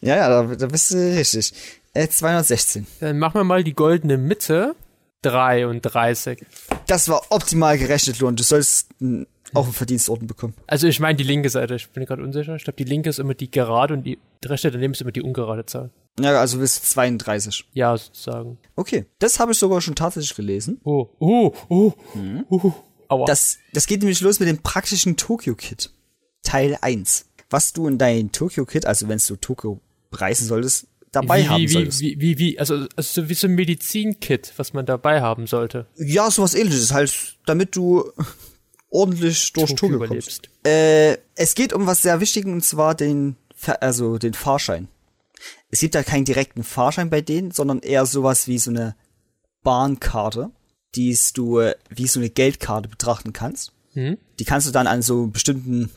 Ja, 0.00 0.16
ja, 0.16 0.28
da, 0.28 0.54
da 0.54 0.66
bist 0.66 0.92
du 0.92 0.96
richtig. 0.96 1.52
Äh, 1.92 2.06
216. 2.06 2.86
Dann 3.00 3.18
machen 3.18 3.34
wir 3.34 3.44
mal 3.44 3.64
die 3.64 3.74
goldene 3.74 4.16
Mitte. 4.16 4.76
33. 5.22 6.46
Das 6.86 7.08
war 7.08 7.22
optimal 7.30 7.78
gerechnet, 7.78 8.20
Luan. 8.20 8.36
Du 8.36 8.44
sollst 8.44 8.90
auch 9.54 9.64
einen 9.64 9.72
Verdienstorden 9.72 10.28
bekommen. 10.28 10.54
Also 10.68 10.86
ich 10.86 11.00
meine 11.00 11.16
die 11.16 11.24
linke 11.24 11.50
Seite, 11.50 11.74
ich 11.74 11.88
bin 11.88 12.04
gerade 12.04 12.22
unsicher. 12.22 12.54
Ich 12.54 12.62
glaube, 12.62 12.76
die 12.76 12.84
linke 12.84 13.08
ist 13.08 13.18
immer 13.18 13.34
die 13.34 13.50
gerade 13.50 13.94
und 13.94 14.04
die 14.04 14.18
rechte 14.44 14.70
daneben 14.70 14.92
ist 14.92 15.00
immer 15.00 15.10
die 15.10 15.22
ungerade 15.22 15.66
Zahl. 15.66 15.90
Ja, 16.20 16.38
also 16.38 16.58
bis 16.58 16.80
32. 16.80 17.64
Ja, 17.72 17.96
sozusagen. 17.96 18.58
Okay. 18.76 19.06
Das 19.18 19.40
habe 19.40 19.50
ich 19.50 19.58
sogar 19.58 19.80
schon 19.80 19.96
tatsächlich 19.96 20.36
gelesen. 20.36 20.80
Oh, 20.84 21.08
oh, 21.18 21.52
oh, 21.68 21.92
oh. 22.50 22.72
Aua. 23.08 23.24
Das, 23.26 23.58
das 23.72 23.86
geht 23.86 24.00
nämlich 24.00 24.20
los 24.20 24.38
mit 24.38 24.48
dem 24.48 24.58
praktischen 24.58 25.16
Tokyo-Kit. 25.16 25.90
Teil 26.46 26.78
1. 26.80 27.26
Was 27.50 27.72
du 27.72 27.86
in 27.88 27.98
dein 27.98 28.32
Tokyo-Kit, 28.32 28.86
also 28.86 29.08
wenn 29.08 29.18
du 29.18 29.36
Tokio 29.36 29.80
reisen 30.12 30.46
solltest, 30.46 30.86
dabei 31.12 31.42
wie, 31.42 31.48
haben 31.48 31.62
wie, 31.62 31.68
solltest. 31.68 32.00
wie, 32.00 32.20
wie, 32.20 32.38
wie, 32.38 32.58
also, 32.58 32.86
also 32.96 33.22
so 33.22 33.28
wie 33.28 33.34
so 33.34 33.46
ein 33.46 33.54
Medizinkit, 33.54 34.52
was 34.56 34.72
man 34.72 34.86
dabei 34.86 35.20
haben 35.20 35.46
sollte. 35.46 35.86
Ja, 35.96 36.30
sowas 36.30 36.54
ähnliches, 36.54 36.92
halt, 36.92 37.36
damit 37.46 37.76
du 37.76 38.12
ordentlich 38.90 39.52
durch 39.52 39.74
Tokio, 39.74 39.98
kommst. 39.98 40.06
überlebst. 40.06 40.50
Äh, 40.64 41.18
es 41.34 41.54
geht 41.54 41.72
um 41.72 41.86
was 41.86 42.02
sehr 42.02 42.20
Wichtiges 42.20 42.50
und 42.50 42.64
zwar 42.64 42.94
den, 42.94 43.36
also 43.80 44.18
den 44.18 44.34
Fahrschein. 44.34 44.88
Es 45.70 45.80
gibt 45.80 45.94
da 45.94 46.02
keinen 46.02 46.24
direkten 46.24 46.62
Fahrschein 46.62 47.10
bei 47.10 47.20
denen, 47.20 47.50
sondern 47.50 47.80
eher 47.80 48.06
sowas 48.06 48.46
wie 48.46 48.58
so 48.58 48.70
eine 48.70 48.94
Bahnkarte, 49.62 50.50
die 50.94 51.16
du 51.34 51.58
äh, 51.58 51.74
wie 51.90 52.06
so 52.06 52.20
eine 52.20 52.30
Geldkarte 52.30 52.88
betrachten 52.88 53.32
kannst. 53.32 53.72
Hm? 53.92 54.18
Die 54.38 54.44
kannst 54.44 54.66
du 54.66 54.72
dann 54.72 54.86
an 54.86 55.02
so 55.02 55.26
bestimmten, 55.26 55.90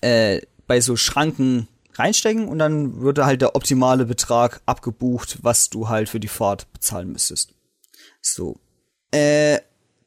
äh, 0.00 0.40
bei 0.66 0.80
so 0.80 0.96
Schranken 0.96 1.68
reinstecken 1.94 2.48
und 2.48 2.58
dann 2.58 3.00
würde 3.00 3.26
halt 3.26 3.42
der 3.42 3.56
optimale 3.56 4.06
Betrag 4.06 4.60
abgebucht, 4.66 5.38
was 5.42 5.70
du 5.70 5.88
halt 5.88 6.08
für 6.08 6.20
die 6.20 6.28
Fahrt 6.28 6.72
bezahlen 6.72 7.10
müsstest. 7.12 7.54
So. 8.20 8.56
Äh, 9.10 9.58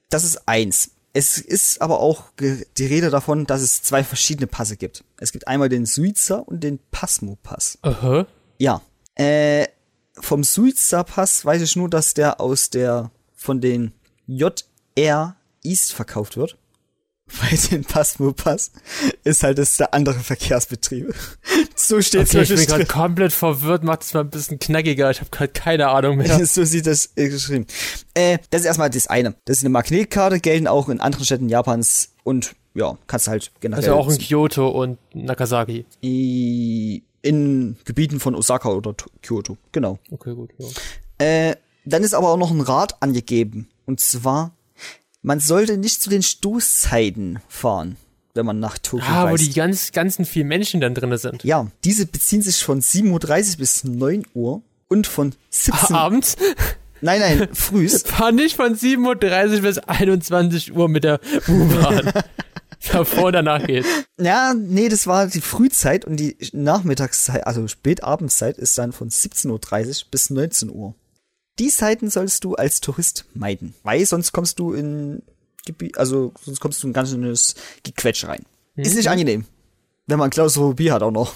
das 0.10 0.24
ist 0.24 0.48
eins. 0.48 0.92
Es 1.14 1.38
ist 1.38 1.82
aber 1.82 2.00
auch 2.00 2.26
die 2.38 2.86
Rede 2.86 3.10
davon, 3.10 3.46
dass 3.46 3.62
es 3.62 3.84
zwei 3.84 4.04
verschiedene 4.04 4.48
Passe 4.48 4.78
gibt. 4.78 5.04
Es 5.18 5.34
gibt 5.34 5.48
einmal 5.48 5.68
den 5.68 5.86
Suiza 5.86 6.36
und 6.36 6.64
den 6.64 6.80
Pasmo-Pass. 6.92 7.80
Aha. 7.82 8.26
Ja. 8.58 8.82
Äh, 9.16 9.68
vom 10.14 10.44
Suiza-Pass 10.44 11.44
weiß 11.44 11.62
ich 11.62 11.76
nur, 11.76 11.90
dass 11.90 12.14
der 12.14 12.40
aus 12.40 12.70
der 12.70 13.12
von 13.36 13.60
den 13.60 13.92
JR 14.26 15.36
East 15.64 15.94
verkauft 15.94 16.38
wird. 16.38 16.58
Weil 17.40 17.58
den 17.72 17.84
Pasmo-Pass 17.86 18.72
ist 19.24 19.44
halt 19.44 19.58
das 19.58 19.78
der 19.78 19.94
andere 19.94 20.20
Verkehrsbetriebe. 20.20 21.14
so 21.76 22.02
steht 22.02 22.28
Okay, 22.28 22.42
ich 22.42 22.50
bin 22.50 22.66
gerade 22.66 22.86
komplett 22.86 23.32
verwirrt, 23.34 23.84
macht 23.84 24.04
es 24.04 24.14
mal 24.14 24.22
ein 24.22 24.30
bisschen 24.30 24.60
knackiger. 24.60 25.10
Ich 25.12 25.20
habe 25.22 25.30
gerade 25.30 25.52
keine 25.54 25.90
Ahnung 25.90 26.18
mehr. 26.18 26.46
so 26.46 26.64
sieht 26.66 26.88
das 26.88 27.12
äh, 27.16 27.30
geschrieben. 27.30 27.68
Äh, 28.14 28.40
das 28.50 28.62
ist 28.62 28.68
erstmal 28.68 28.90
das 28.90 29.08
eine. 29.08 29.36
Das 29.46 29.58
ist 29.58 29.64
eine 29.64 29.70
Magnetkarte, 29.70 30.40
gelten 30.40 30.68
auch 30.68 30.90
in 30.90 31.00
anderen 31.00 31.26
Städten 31.26 31.48
Japans 31.50 32.10
und 32.24 32.56
ja, 32.74 32.98
kannst 33.08 33.28
halt 33.28 33.52
generell 33.60 33.84
Also 33.84 33.96
auch 33.96 34.10
in 34.10 34.18
Kyoto 34.18 34.70
und 34.70 34.98
Nagasaki. 35.14 35.86
in 36.02 37.76
Gebieten 37.86 38.20
von 38.20 38.36
Osaka 38.36 38.70
oder 38.70 38.96
To- 38.96 39.10
Kyoto. 39.22 39.58
Genau. 39.72 40.00
Okay, 40.10 40.34
gut. 40.34 40.52
Ja. 40.58 40.68
Äh, 41.26 41.56
dann 41.86 42.04
ist 42.04 42.14
aber 42.14 42.30
auch 42.30 42.38
noch 42.38 42.52
ein 42.52 42.62
Rat 42.62 43.02
angegeben. 43.02 43.68
Und 43.86 44.00
zwar, 44.00 44.54
man 45.22 45.40
sollte 45.40 45.78
nicht 45.78 46.02
zu 46.02 46.10
den 46.10 46.24
Stoßzeiten 46.24 47.40
fahren, 47.48 47.98
wenn 48.34 48.46
man 48.46 48.60
nach 48.60 48.78
Tokio 48.78 49.06
Ah, 49.08 49.24
wo 49.24 49.28
reist. 49.28 49.46
die 49.46 49.54
ganz, 49.54 49.92
ganzen 49.92 50.26
vielen 50.26 50.48
Menschen 50.48 50.82
dann 50.82 50.96
drinne 50.96 51.18
sind. 51.18 51.44
ja, 51.44 51.68
diese 51.84 52.06
beziehen 52.06 52.42
sich 52.42 52.64
von 52.64 52.82
7.30 52.82 53.52
Uhr 53.54 53.58
bis 53.58 53.84
9 53.84 54.24
Uhr 54.34 54.62
und 54.88 55.08
von 55.08 55.34
17 55.50 55.96
Abends 55.96 56.36
Nein, 57.04 57.20
nein, 57.20 57.50
frühs. 57.54 58.04
fahr 58.04 58.32
nicht 58.32 58.56
von 58.58 58.76
7.30 58.76 59.56
Uhr 59.56 59.62
bis 59.62 59.78
21 59.80 60.76
Uhr 60.76 60.88
mit 60.88 61.04
der 61.04 61.20
U-Bahn. 61.48 62.12
Bevor 62.92 63.26
und 63.26 63.34
danach 63.34 63.66
geht. 63.66 63.86
Ja, 64.20 64.54
nee, 64.56 64.90
das 64.90 65.06
war 65.08 65.28
die 65.28 65.42
Frühzeit 65.42 66.04
und 66.04 66.18
die 66.18 66.36
Nachmittagszeit, 66.52 67.46
also 67.46 67.68
Spätabendszeit 67.68 68.58
ist 68.58 68.78
dann 68.78 68.92
von 68.92 69.10
17.30 69.10 69.50
Uhr 69.88 70.06
bis 70.12 70.30
19 70.32 70.70
Uhr. 70.72 70.96
Die 71.60 71.70
Zeiten 71.70 72.10
sollst 72.10 72.44
du 72.44 72.56
als 72.56 72.82
Tourist 72.82 73.26
meiden, 73.34 73.74
weil 73.84 74.06
sonst 74.06 74.32
kommst 74.32 74.60
du 74.60 74.74
in 74.74 75.22
Gebiet, 75.66 75.98
also 75.98 76.34
sonst 76.42 76.60
kommst 76.60 76.82
du 76.82 76.88
in 76.88 76.92
ein 76.92 76.94
ganz 76.94 77.10
schönes 77.12 77.56
Gequetsch 77.84 78.26
rein. 78.26 78.46
Ist 78.76 78.96
nicht 78.96 79.10
angenehm, 79.10 79.46
wenn 80.08 80.18
man 80.18 80.30
Klaustrophobie 80.30 80.92
hat 80.92 81.04
auch 81.04 81.12
noch. 81.12 81.36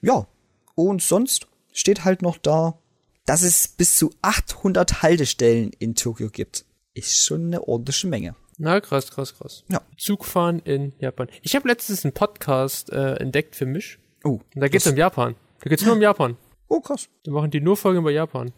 Ja, 0.00 0.26
und 0.74 1.02
sonst 1.02 1.46
steht 1.72 2.04
halt 2.04 2.20
noch 2.22 2.36
da, 2.36 2.78
dass 3.26 3.42
es 3.42 3.68
bis 3.68 3.96
zu 3.96 4.10
800 4.22 5.02
Haltestellen 5.02 5.70
in 5.78 5.94
Tokio 5.94 6.30
gibt. 6.30 6.64
Ist 6.94 7.24
schon 7.24 7.46
eine 7.46 7.66
ordentliche 7.68 8.08
Menge. 8.08 8.34
Na, 8.58 8.80
krass, 8.80 9.10
krass, 9.10 9.34
krass. 9.38 9.64
Ja. 9.68 9.80
Zugfahren 9.96 10.58
in 10.60 10.92
Japan. 10.98 11.28
Ich 11.40 11.54
habe 11.54 11.68
letztens 11.68 12.04
einen 12.04 12.12
Podcast 12.12 12.90
äh, 12.90 13.14
entdeckt 13.14 13.56
für 13.56 13.66
mich. 13.66 13.98
Oh, 14.24 14.40
Und 14.54 14.60
da 14.60 14.68
geht's 14.68 14.86
um 14.86 14.96
Japan. 14.96 15.34
Da 15.60 15.70
geht's 15.70 15.84
nur 15.84 15.94
um 15.94 16.02
Japan. 16.02 16.36
Oh 16.70 16.80
krass. 16.80 17.08
Da 17.24 17.30
machen 17.32 17.50
die 17.50 17.60
nur 17.60 17.76
Folgen 17.76 17.98
über 17.98 18.10
Japan. 18.10 18.52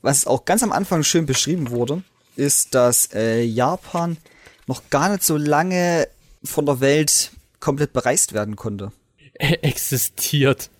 was 0.00 0.26
auch 0.26 0.44
ganz 0.46 0.62
am 0.62 0.72
Anfang 0.72 1.02
schön 1.02 1.26
beschrieben 1.26 1.68
wurde, 1.70 2.02
ist, 2.36 2.74
dass 2.74 3.12
äh, 3.12 3.42
Japan 3.42 4.16
noch 4.66 4.88
gar 4.88 5.10
nicht 5.10 5.22
so 5.22 5.36
lange 5.36 6.08
von 6.42 6.64
der 6.64 6.80
Welt 6.80 7.32
komplett 7.60 7.92
bereist 7.92 8.32
werden 8.32 8.56
konnte. 8.56 8.92
Er 9.34 9.62
existiert. 9.70 10.70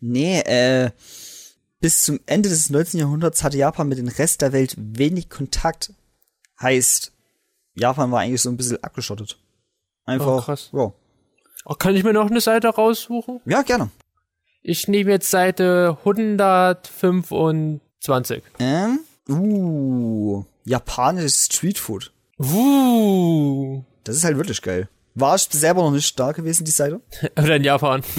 Nee, 0.00 0.40
äh, 0.40 0.90
bis 1.80 2.04
zum 2.04 2.20
Ende 2.26 2.48
des 2.48 2.70
19. 2.70 3.00
Jahrhunderts 3.00 3.42
hatte 3.42 3.56
Japan 3.56 3.88
mit 3.88 3.98
dem 3.98 4.08
Rest 4.08 4.42
der 4.42 4.52
Welt 4.52 4.74
wenig 4.78 5.28
Kontakt. 5.30 5.92
Heißt, 6.60 7.12
Japan 7.74 8.12
war 8.12 8.20
eigentlich 8.20 8.40
so 8.42 8.50
ein 8.50 8.56
bisschen 8.56 8.82
abgeschottet. 8.84 9.38
Einfach, 10.04 10.26
Oh, 10.26 10.40
krass. 10.40 10.70
Ja. 10.72 10.92
Oh, 11.64 11.74
kann 11.74 11.94
ich 11.96 12.04
mir 12.04 12.12
noch 12.12 12.30
eine 12.30 12.40
Seite 12.40 12.68
raussuchen? 12.68 13.40
ja, 13.46 13.62
gerne. 13.62 13.90
Ich 14.62 14.88
nehme 14.88 15.10
jetzt 15.10 15.30
Seite 15.30 15.96
125. 16.00 18.42
Ähm, 18.58 19.00
uh, 19.28 20.44
japanisches 20.64 21.44
Streetfood. 21.46 22.12
Uh. 22.38 23.82
Das 24.04 24.16
ist 24.16 24.24
halt 24.24 24.36
wirklich 24.36 24.60
geil. 24.62 24.88
War 25.14 25.36
ich 25.36 25.42
selber 25.50 25.82
noch 25.82 25.90
nicht 25.92 26.18
da 26.18 26.32
gewesen, 26.32 26.64
die 26.64 26.70
Seite? 26.70 27.00
Oder 27.38 27.56
in 27.56 27.64
Japan. 27.64 28.02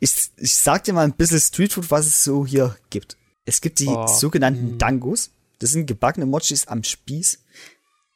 Ich, 0.00 0.30
ich 0.38 0.56
sag 0.56 0.84
dir 0.84 0.92
mal 0.94 1.04
ein 1.04 1.12
bisschen 1.12 1.38
Streetfood, 1.40 1.90
was 1.90 2.06
es 2.06 2.24
so 2.24 2.46
hier 2.46 2.74
gibt. 2.90 3.16
Es 3.44 3.60
gibt 3.60 3.80
die 3.80 3.86
Oh. 3.88 4.06
sogenannten 4.06 4.78
Dangos. 4.78 5.30
Das 5.58 5.70
sind 5.70 5.86
gebackene 5.86 6.24
Mochis 6.26 6.66
am 6.68 6.82
Spieß, 6.82 7.44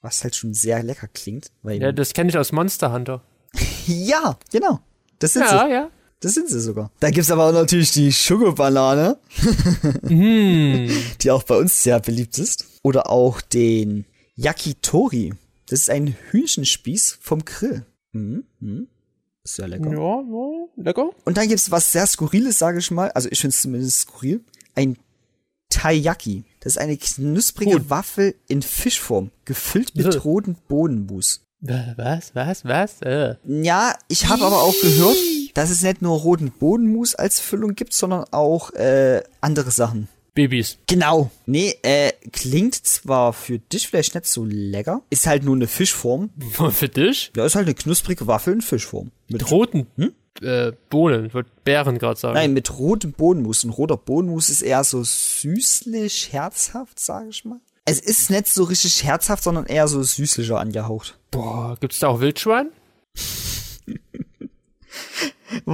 was 0.00 0.22
halt 0.24 0.34
schon 0.34 0.54
sehr 0.54 0.82
lecker 0.82 1.08
klingt. 1.08 1.50
Ja, 1.64 1.92
das 1.92 2.14
kenne 2.14 2.30
ich 2.30 2.38
aus 2.38 2.52
Monster 2.52 2.90
Hunter. 2.92 3.22
ja, 3.86 4.38
genau. 4.50 4.80
Das 5.18 5.34
sind 5.34 5.42
Ja, 5.42 5.66
sie. 5.66 5.72
ja. 5.72 5.90
Das 6.20 6.34
sind 6.34 6.48
sie 6.48 6.60
sogar. 6.60 6.90
Da 7.00 7.10
gibt's 7.10 7.30
aber 7.30 7.46
auch 7.46 7.52
natürlich 7.52 7.92
die 7.92 8.10
Sugar-Banane, 8.10 9.18
Hm. 10.06 10.90
die 11.20 11.30
auch 11.30 11.42
bei 11.44 11.56
uns 11.56 11.82
sehr 11.82 12.00
beliebt 12.00 12.38
ist. 12.38 12.64
Oder 12.82 13.10
auch 13.10 13.40
den 13.40 14.04
Yakitori. 14.34 15.34
Das 15.68 15.80
ist 15.80 15.90
ein 15.90 16.16
Hühnchenspieß 16.30 17.18
vom 17.20 17.44
Grill. 17.44 17.84
Mhm. 18.12 18.44
Mhm. 18.60 18.88
Sehr 19.44 19.68
lecker. 19.68 19.90
Ja, 19.92 19.98
ja, 20.22 20.66
lecker. 20.76 21.10
Und 21.24 21.36
dann 21.36 21.48
gibt's 21.48 21.70
was 21.70 21.92
sehr 21.92 22.06
Skurriles, 22.06 22.58
sage 22.58 22.78
ich 22.78 22.90
mal. 22.90 23.10
Also 23.12 23.28
ich 23.30 23.40
finde 23.40 23.54
es 23.54 23.62
zumindest 23.62 23.98
skurril. 24.00 24.40
Ein 24.74 24.96
Taiyaki. 25.70 26.44
Das 26.60 26.72
ist 26.74 26.78
eine 26.78 26.96
knusprige 26.96 27.72
Gut. 27.78 27.90
Waffel 27.90 28.34
in 28.48 28.62
Fischform, 28.62 29.30
gefüllt 29.44 29.94
mit 29.94 30.06
Wieso? 30.06 30.18
roten 30.20 30.56
Bohnenmus. 30.68 31.42
Was, 31.60 32.34
was, 32.34 32.64
was? 32.64 33.02
Äh. 33.02 33.34
Ja, 33.44 33.94
ich 34.08 34.26
habe 34.28 34.44
aber 34.44 34.62
auch 34.62 34.74
gehört, 34.80 35.16
dass 35.58 35.70
es 35.70 35.82
nicht 35.82 36.02
nur 36.02 36.16
roten 36.20 36.52
Bohnenmus 36.52 37.16
als 37.16 37.40
Füllung 37.40 37.74
gibt, 37.74 37.92
sondern 37.92 38.26
auch 38.30 38.70
äh, 38.74 39.24
andere 39.40 39.72
Sachen. 39.72 40.06
Babys. 40.32 40.78
Genau. 40.86 41.32
Nee, 41.46 41.74
äh, 41.82 42.12
klingt 42.30 42.76
zwar 42.76 43.32
für 43.32 43.58
dich 43.58 43.88
vielleicht 43.88 44.14
nicht 44.14 44.26
so 44.26 44.44
lecker, 44.48 45.02
ist 45.10 45.26
halt 45.26 45.42
nur 45.42 45.56
eine 45.56 45.66
Fischform. 45.66 46.30
Für 46.70 46.88
dich? 46.88 47.32
Ja, 47.34 47.44
ist 47.44 47.56
halt 47.56 47.66
eine 47.66 47.74
knusprige 47.74 48.28
Waffel 48.28 48.52
in 48.52 48.60
Fischform. 48.60 49.10
Mit 49.26 49.50
Roten 49.50 49.88
äh, 50.40 50.70
Bohnen, 50.90 51.34
würde 51.34 51.50
Bären 51.64 51.98
gerade 51.98 52.20
sagen. 52.20 52.34
Nein, 52.34 52.52
mit 52.52 52.78
rotem 52.78 53.10
Bohnenmus. 53.10 53.64
Ein 53.64 53.70
roter 53.70 53.96
Bohnenmus 53.96 54.50
ist 54.50 54.62
eher 54.62 54.84
so 54.84 55.02
süßlich, 55.02 56.32
herzhaft, 56.32 57.00
sage 57.00 57.30
ich 57.30 57.44
mal. 57.44 57.58
Es 57.84 57.98
ist 57.98 58.30
nicht 58.30 58.46
so 58.46 58.62
richtig 58.62 59.02
herzhaft, 59.02 59.42
sondern 59.42 59.66
eher 59.66 59.88
so 59.88 60.00
süßlicher 60.04 60.60
angehaucht. 60.60 61.18
Boah, 61.32 61.76
gibt's 61.80 61.98
da 61.98 62.06
auch 62.06 62.20
Wildschwein? 62.20 62.68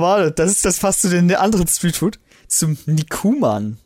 Warte, 0.01 0.33
das 0.33 0.51
ist 0.51 0.65
das 0.65 0.79
fast 0.79 1.03
zu 1.03 1.09
den 1.11 1.33
anderen 1.35 1.67
Streetfood. 1.67 2.19
Zum 2.49 2.77
Nikuman. 2.87 3.79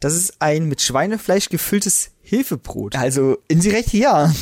Das 0.00 0.14
ist 0.14 0.40
ein 0.40 0.64
mit 0.66 0.80
Schweinefleisch 0.80 1.48
gefülltes 1.48 2.12
Hefebrot. 2.22 2.96
Also 2.96 3.38
indirekt 3.48 3.92
ja. 3.92 4.32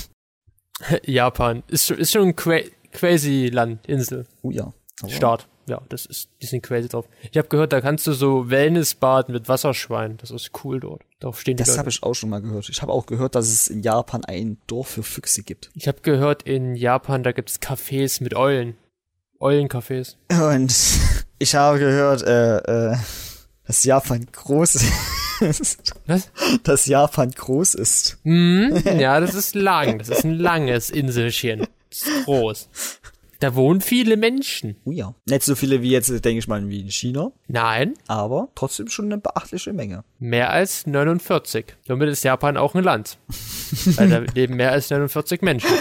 Japan. 1.05 1.63
Ist, 1.69 1.87
schon- 1.87 1.99
ist 1.99 2.13
schon 2.13 2.23
ein 2.29 2.37
Qua 2.37 2.61
crazy 2.93 3.51
Land, 3.53 3.87
Insel, 3.87 4.27
Oh 4.43 4.51
ja. 4.51 4.73
Aber- 5.03 5.11
Staat. 5.11 5.49
Ja, 5.67 5.83
das 5.91 6.07
ist, 6.07 6.31
die 6.41 6.47
sind 6.47 6.63
crazy 6.63 6.89
drauf. 6.89 7.05
Ich 7.31 7.37
habe 7.37 7.49
gehört, 7.49 7.75
da 7.75 7.83
kannst 7.83 8.07
du 8.07 8.15
so 8.15 8.49
Wellness 8.49 8.95
baden 8.95 9.35
mit 9.35 9.49
Wasserschwein. 9.51 10.17
Das 10.17 10.31
ist 10.31 10.51
cool 10.65 10.81
dort. 10.81 11.03
Darauf 11.21 11.39
stehen 11.39 11.59
die 11.59 11.63
Das 11.63 11.77
habe 11.77 11.91
ich 11.91 12.03
auch 12.03 12.15
schon 12.15 12.31
mal 12.31 12.41
gehört. 12.41 12.71
Ich 12.71 12.81
habe 12.81 12.91
auch 12.91 13.05
gehört, 13.05 13.35
dass 13.35 13.49
es 13.49 13.69
in 13.69 13.83
Japan 13.83 14.25
ein 14.25 14.57
Dorf 14.67 14.89
für 14.89 15.03
Füchse 15.03 15.43
gibt. 15.43 15.71
Ich 15.75 15.87
habe 15.87 16.01
gehört, 16.01 16.45
in 16.45 16.75
Japan, 16.75 17.23
da 17.23 17.33
gibt's 17.33 17.61
Cafés 17.61 18.23
mit 18.23 18.35
Eulen. 18.35 18.79
Eulencafés. 19.41 20.17
Und 20.31 20.75
ich 21.39 21.55
habe 21.55 21.79
gehört, 21.79 22.23
äh, 22.23 22.93
äh, 22.93 22.97
dass 23.67 23.85
Japan 23.85 24.27
groß 24.33 24.77
ist. 25.41 25.95
Was? 26.07 26.31
dass 26.65 26.87
Japan 26.87 27.31
groß 27.31 27.75
ist. 27.75 28.19
Hm, 28.25 28.83
ja, 28.99 29.21
das 29.21 29.35
ist 29.35 29.55
lang. 29.55 29.99
Das 29.99 30.09
ist 30.09 30.25
ein 30.25 30.39
langes 30.39 30.91
Inselchen. 30.91 31.67
Das 31.91 32.03
ist 32.03 32.25
groß. 32.25 32.69
Da 33.41 33.55
wohnen 33.55 33.81
viele 33.81 34.17
Menschen. 34.17 34.77
Oh 34.85 34.91
ja. 34.91 35.15
Nicht 35.27 35.45
so 35.45 35.55
viele 35.55 35.81
wie 35.81 35.91
jetzt, 35.91 36.09
denke 36.11 36.39
ich 36.39 36.49
mal, 36.49 36.69
wie 36.69 36.81
in 36.81 36.91
China, 36.91 37.31
Nein, 37.47 37.95
aber 38.09 38.49
trotzdem 38.57 38.89
schon 38.89 39.05
eine 39.07 39.19
beachtliche 39.19 39.73
Menge. 39.73 40.03
mehr 40.19 40.51
als 40.51 40.87
49. 40.87 41.77
Somit 41.87 42.09
ist 42.09 42.25
Japan 42.25 42.57
auch 42.57 42.75
ein 42.75 42.83
Land. 42.83 43.19
Weil 43.97 44.09
da 44.11 44.19
leben 44.35 44.57
mehr 44.57 44.73
als 44.73 44.91
49 44.91 45.43
Menschen. 45.43 45.71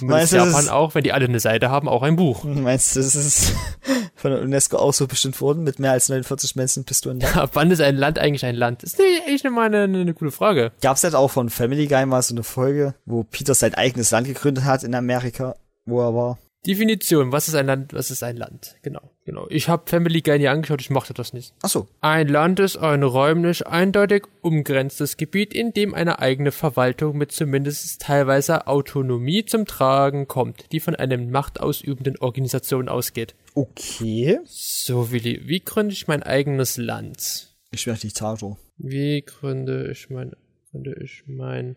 Meinst 0.00 0.32
ist 0.32 0.32
du, 0.32 0.36
das 0.38 0.46
Japan 0.48 0.60
ist- 0.64 0.70
auch, 0.70 0.94
wenn 0.94 1.04
die 1.04 1.12
alle 1.12 1.24
eine 1.26 1.40
Seite 1.40 1.70
haben, 1.70 1.88
auch 1.88 2.02
ein 2.02 2.16
Buch. 2.16 2.44
Meinst 2.44 2.96
du, 2.96 3.00
das 3.00 3.14
ist 3.14 3.54
von 4.14 4.30
der 4.30 4.42
UNESCO 4.42 4.76
auch 4.78 4.92
so 4.92 5.06
bestimmt 5.06 5.40
worden? 5.40 5.64
Mit 5.64 5.78
mehr 5.78 5.92
als 5.92 6.08
49 6.08 6.56
Menschen 6.56 6.84
bist 6.84 7.04
du 7.04 7.10
ein 7.10 7.20
Land? 7.20 7.36
Ab 7.36 7.50
wann 7.54 7.70
ist 7.70 7.80
ein 7.80 7.96
Land 7.96 8.18
eigentlich 8.18 8.44
ein 8.44 8.56
Land? 8.56 8.82
Ist 8.82 8.98
nee, 8.98 9.04
eigentlich 9.26 9.44
mal 9.44 9.66
eine, 9.66 9.82
eine, 9.84 10.00
eine 10.00 10.14
gute 10.14 10.30
Frage. 10.30 10.72
Gab's 10.80 11.04
halt 11.04 11.14
auch 11.14 11.28
von 11.30 11.48
Family 11.50 11.86
Guy 11.86 12.04
mal 12.06 12.22
so 12.22 12.34
eine 12.34 12.42
Folge, 12.42 12.94
wo 13.06 13.24
Peter 13.24 13.54
sein 13.54 13.74
eigenes 13.74 14.10
Land 14.10 14.26
gegründet 14.26 14.64
hat 14.64 14.82
in 14.84 14.94
Amerika, 14.94 15.54
wo 15.84 16.00
er 16.00 16.14
war. 16.14 16.38
Definition, 16.66 17.30
was 17.30 17.48
ist 17.48 17.54
ein 17.54 17.66
Land, 17.66 17.92
was 17.92 18.10
ist 18.10 18.22
ein 18.22 18.38
Land? 18.38 18.76
Genau, 18.80 19.02
genau. 19.26 19.46
Ich 19.50 19.68
habe 19.68 19.82
Family 19.86 20.22
Guy 20.22 20.38
nie 20.38 20.48
angeschaut, 20.48 20.80
ich 20.80 20.88
mochte 20.88 21.12
das 21.12 21.34
nicht. 21.34 21.52
Ach 21.60 21.68
so. 21.68 21.88
Ein 22.00 22.28
Land 22.28 22.58
ist 22.58 22.78
ein 22.78 23.02
räumlich 23.02 23.66
eindeutig 23.66 24.24
umgrenztes 24.40 25.18
Gebiet, 25.18 25.52
in 25.52 25.74
dem 25.74 25.92
eine 25.92 26.20
eigene 26.20 26.52
Verwaltung 26.52 27.18
mit 27.18 27.32
zumindest 27.32 28.00
teilweise 28.00 28.66
Autonomie 28.66 29.44
zum 29.44 29.66
Tragen 29.66 30.26
kommt, 30.26 30.72
die 30.72 30.80
von 30.80 30.94
einer 30.94 31.18
machtausübenden 31.18 32.16
Organisation 32.18 32.88
ausgeht. 32.88 33.34
Okay. 33.54 34.38
So, 34.44 35.12
Willi, 35.12 35.42
wie 35.46 35.60
gründe 35.60 35.92
ich 35.92 36.08
mein 36.08 36.22
eigenes 36.22 36.78
Land? 36.78 37.54
Ich 37.72 37.84
bin 37.84 37.94
Diktator. 37.94 38.58
Wie 38.78 39.20
gründe 39.20 39.90
ich 39.90 40.08
mein, 40.08 40.32
gründe 40.70 40.96
ich 41.02 41.24
mein 41.26 41.76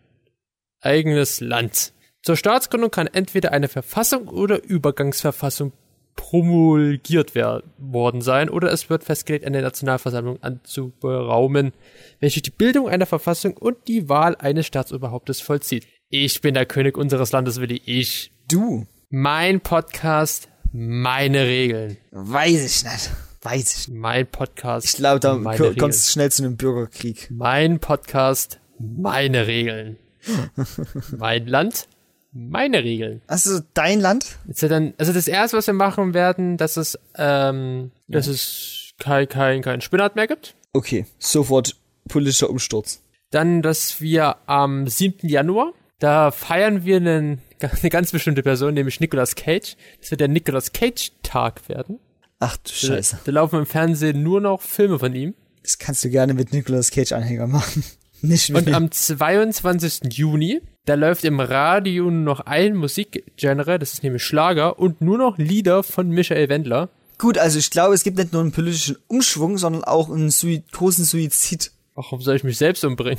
eigenes 0.80 1.40
Land? 1.40 1.92
Zur 2.22 2.36
Staatsgründung 2.36 2.90
kann 2.90 3.06
entweder 3.06 3.52
eine 3.52 3.68
Verfassung 3.68 4.28
oder 4.28 4.62
Übergangsverfassung 4.62 5.72
promulgiert 6.16 7.34
worden 7.78 8.20
sein 8.22 8.50
oder 8.50 8.72
es 8.72 8.90
wird 8.90 9.04
festgelegt, 9.04 9.44
eine 9.46 9.62
Nationalversammlung 9.62 10.42
anzuberaumen, 10.42 11.72
welche 12.20 12.42
die 12.42 12.50
Bildung 12.50 12.88
einer 12.88 13.06
Verfassung 13.06 13.56
und 13.56 13.76
die 13.86 14.08
Wahl 14.08 14.34
eines 14.36 14.66
Staatsoberhauptes 14.66 15.40
vollzieht. 15.40 15.86
Ich 16.10 16.40
bin 16.40 16.54
der 16.54 16.66
König 16.66 16.98
unseres 16.98 17.30
Landes, 17.32 17.60
Willi. 17.60 17.80
Ich. 17.84 18.32
Du? 18.50 18.86
Mein 19.10 19.60
Podcast, 19.60 20.48
meine 20.72 21.44
Regeln. 21.46 21.98
Weiß 22.10 22.64
ich 22.64 22.84
nicht. 22.84 23.10
Weiß 23.42 23.76
ich 23.82 23.88
nicht. 23.88 23.98
Mein 23.98 24.26
Podcast. 24.26 24.86
Ich 24.86 24.94
glaube, 24.96 25.20
da 25.20 25.34
meine 25.34 25.56
ko- 25.56 25.68
Regeln. 25.68 25.90
es 25.90 26.10
schnell 26.12 26.32
zu 26.32 26.42
einem 26.42 26.56
Bürgerkrieg. 26.56 27.28
Mein 27.30 27.78
Podcast, 27.78 28.58
meine 28.78 29.46
Regeln. 29.46 29.98
mein 31.16 31.46
Land, 31.46 31.88
meine 32.32 32.84
Regeln. 32.84 33.22
Also 33.26 33.60
dein 33.74 34.00
Land? 34.00 34.38
Ist 34.48 34.62
ja 34.62 34.68
dann, 34.68 34.94
also 34.98 35.12
das 35.12 35.28
erste, 35.28 35.56
was 35.56 35.66
wir 35.66 35.74
machen 35.74 36.14
werden, 36.14 36.56
dass 36.56 36.76
es, 36.76 36.98
ähm, 37.16 37.90
dass 38.06 38.26
es 38.26 38.94
kein, 38.98 39.28
kein, 39.28 39.62
kein 39.62 39.80
Spinnert 39.80 40.16
mehr 40.16 40.26
gibt. 40.26 40.54
Okay, 40.72 41.06
sofort 41.18 41.76
politischer 42.08 42.50
Umsturz. 42.50 43.02
Dann, 43.30 43.62
dass 43.62 44.00
wir 44.00 44.36
am 44.46 44.86
7. 44.86 45.28
Januar, 45.28 45.72
da 45.98 46.30
feiern 46.30 46.84
wir 46.84 46.96
einen, 46.96 47.40
eine 47.60 47.90
ganz 47.90 48.12
bestimmte 48.12 48.42
Person, 48.42 48.74
nämlich 48.74 49.00
Nicolas 49.00 49.34
Cage. 49.34 49.76
Das 50.00 50.10
wird 50.10 50.20
der 50.20 50.28
Nicolas 50.28 50.72
Cage 50.72 51.12
Tag 51.22 51.68
werden. 51.68 51.98
Ach 52.40 52.56
du 52.56 52.70
Scheiße. 52.70 53.20
Da 53.24 53.32
laufen 53.32 53.58
im 53.58 53.66
Fernsehen 53.66 54.22
nur 54.22 54.40
noch 54.40 54.62
Filme 54.62 54.98
von 54.98 55.14
ihm. 55.14 55.34
Das 55.62 55.78
kannst 55.78 56.04
du 56.04 56.10
gerne 56.10 56.34
mit 56.34 56.52
Nicolas 56.52 56.90
Cage 56.90 57.12
Anhänger 57.12 57.46
machen. 57.46 57.84
Nicht 58.20 58.50
Und 58.50 58.72
am 58.74 58.90
22. 58.90 60.12
Juni, 60.12 60.60
da 60.84 60.94
läuft 60.94 61.24
im 61.24 61.40
Radio 61.40 62.04
nur 62.04 62.12
noch 62.12 62.40
ein 62.40 62.74
Musikgenre, 62.74 63.78
das 63.78 63.92
ist 63.92 64.02
nämlich 64.02 64.24
Schlager 64.24 64.78
und 64.78 65.00
nur 65.00 65.18
noch 65.18 65.38
Lieder 65.38 65.82
von 65.82 66.08
Michael 66.08 66.48
Wendler. 66.48 66.88
Gut, 67.18 67.38
also 67.38 67.58
ich 67.58 67.70
glaube, 67.70 67.94
es 67.94 68.04
gibt 68.04 68.16
nicht 68.16 68.32
nur 68.32 68.42
einen 68.42 68.52
politischen 68.52 68.96
Umschwung, 69.08 69.58
sondern 69.58 69.84
auch 69.84 70.10
einen 70.10 70.30
Sui 70.30 70.62
großen 70.72 71.04
Suizid. 71.04 71.72
Warum 71.94 72.20
soll 72.22 72.36
ich 72.36 72.44
mich 72.44 72.58
selbst 72.58 72.84
umbringen? 72.84 73.18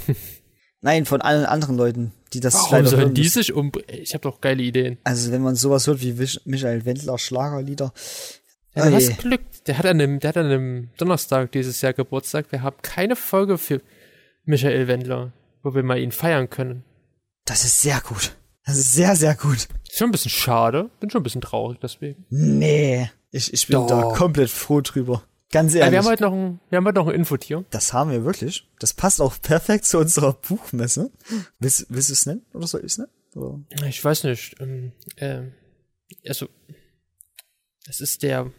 Nein, 0.82 1.06
von 1.06 1.22
allen 1.22 1.46
anderen 1.46 1.75
Leuten, 1.75 2.13
die 2.32 2.39
das 2.39 2.53
Warum 2.53 2.72
leider 2.72 2.88
sollen 2.88 3.13
die 3.13 3.27
sich 3.27 3.53
umbringen? 3.53 4.01
Ich 4.01 4.13
habe 4.13 4.22
doch 4.22 4.39
geile 4.39 4.63
Ideen. 4.63 4.98
Also 5.03 5.32
wenn 5.32 5.41
man 5.41 5.56
sowas 5.56 5.86
hört 5.88 6.01
wie 6.01 6.13
Michael 6.46 6.86
Wendler 6.86 7.18
Schlagerlieder. 7.18 7.94
Ja, 8.75 8.86
du 8.86 8.91
Oh 8.91 8.96
hast. 8.96 9.18
Glück. 9.18 9.41
Der 9.68 9.77
hat, 9.77 9.86
an 9.86 10.00
einem, 10.00 10.20
der 10.20 10.29
hat 10.29 10.38
an 10.38 10.46
einem 10.46 10.89
Donnerstag 10.98 11.51
dieses 11.51 11.82
Jahr 11.82 11.94
Geburtstag. 11.94 12.51
Wir 12.51 12.62
haben 12.62 12.77
keine 12.82 13.18
Folge 13.18 13.58
für 13.58 13.82
Michael 14.46 14.88
Wendler, 14.88 15.34
wo 15.63 15.74
wir 15.75 15.84
mal 15.84 16.00
ihn 16.00 16.12
feiern 16.12 16.50
können. 16.50 16.84
Das 17.46 17.63
ist 17.63 17.81
sehr 17.81 18.01
gut. 18.01 18.36
Das 18.65 18.77
ist 18.77 18.93
sehr, 18.93 19.15
sehr 19.15 19.36
gut. 19.36 19.67
Ist 19.88 19.98
schon 19.98 20.10
ein 20.10 20.12
bisschen 20.12 20.31
schade. 20.31 20.89
Bin 21.00 21.10
schon 21.10 21.22
ein 21.22 21.24
bisschen 21.24 21.41
traurig 21.41 21.79
deswegen. 21.81 22.25
Nee. 22.29 23.10
Ich, 23.31 23.53
ich 23.53 23.67
bin 23.67 23.75
Doch. 23.75 23.88
da 23.88 24.01
komplett 24.15 24.50
froh 24.50 24.81
drüber. 24.81 25.24
Ganz 25.51 25.74
ehrlich. 25.74 25.91
wir 25.91 26.00
haben 26.00 26.05
heute 26.05 26.24
noch 26.24 26.34
ein, 26.34 26.60
wir 26.69 26.77
haben 26.77 26.86
heute 26.86 27.00
noch 27.00 27.08
ein 27.08 27.15
Infotier. 27.15 27.65
das 27.72 27.93
haben 27.93 28.12
wir 28.12 28.24
wirklich. 28.24 28.67
Das 28.79 28.93
passt 28.93 29.19
auch 29.19 29.41
perfekt 29.41 29.86
zu 29.86 29.98
unserer 29.98 30.34
Buchmesse. 30.34 31.12
Willst, 31.58 31.88
willst 31.89 32.10
du 32.10 32.13
es 32.13 32.25
nennen? 32.27 32.46
Oder 32.53 32.67
soll 32.67 32.81
ich 32.81 32.91
es 32.91 32.98
nennen? 33.00 33.12
Oder? 33.36 33.60
Ich 33.88 34.03
weiß 34.03 34.25
nicht. 34.25 34.55
Ähm, 34.60 34.91
ähm, 35.17 35.54
also, 36.28 36.47
das 37.86 37.99
ist 38.02 38.21
der. 38.21 38.52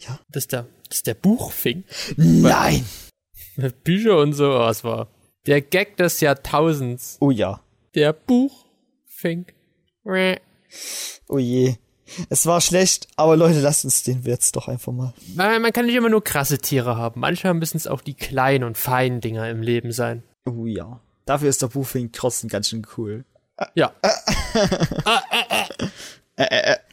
Ja. 0.00 0.20
Das 0.28 0.44
ist 0.44 0.52
der, 0.52 0.66
das 0.88 0.98
ist 0.98 1.06
der 1.06 1.14
Buchfink. 1.14 1.84
Nein! 2.16 2.84
Bücher 3.84 4.18
und 4.18 4.32
so. 4.32 4.50
Oh, 4.52 4.68
es 4.68 4.84
war 4.84 5.08
der 5.46 5.60
Gag 5.60 5.96
des 5.96 6.20
Jahrtausends. 6.20 7.16
Oh 7.20 7.30
ja. 7.30 7.60
Der 7.94 8.12
Buchfink. 8.12 9.54
Oh 11.28 11.38
je. 11.38 11.76
Es 12.30 12.46
war 12.46 12.60
schlecht, 12.60 13.06
aber 13.16 13.36
Leute, 13.36 13.60
lasst 13.60 13.84
uns 13.84 14.02
den 14.02 14.22
jetzt 14.22 14.56
doch 14.56 14.68
einfach 14.68 14.92
mal. 14.92 15.12
Man, 15.34 15.60
man 15.60 15.72
kann 15.72 15.84
nicht 15.86 15.94
immer 15.94 16.08
nur 16.08 16.24
krasse 16.24 16.58
Tiere 16.58 16.96
haben. 16.96 17.20
Manchmal 17.20 17.54
müssen 17.54 17.76
es 17.76 17.86
auch 17.86 18.00
die 18.00 18.14
kleinen 18.14 18.64
und 18.64 18.78
feinen 18.78 19.20
Dinger 19.20 19.48
im 19.50 19.60
Leben 19.60 19.92
sein. 19.92 20.22
Oh 20.46 20.64
ja. 20.66 21.00
Dafür 21.26 21.50
ist 21.50 21.60
der 21.60 21.66
Buchfink 21.68 22.14
trotzdem 22.14 22.48
ganz 22.48 22.68
schön 22.70 22.86
cool. 22.96 23.24
Ja. 23.74 23.92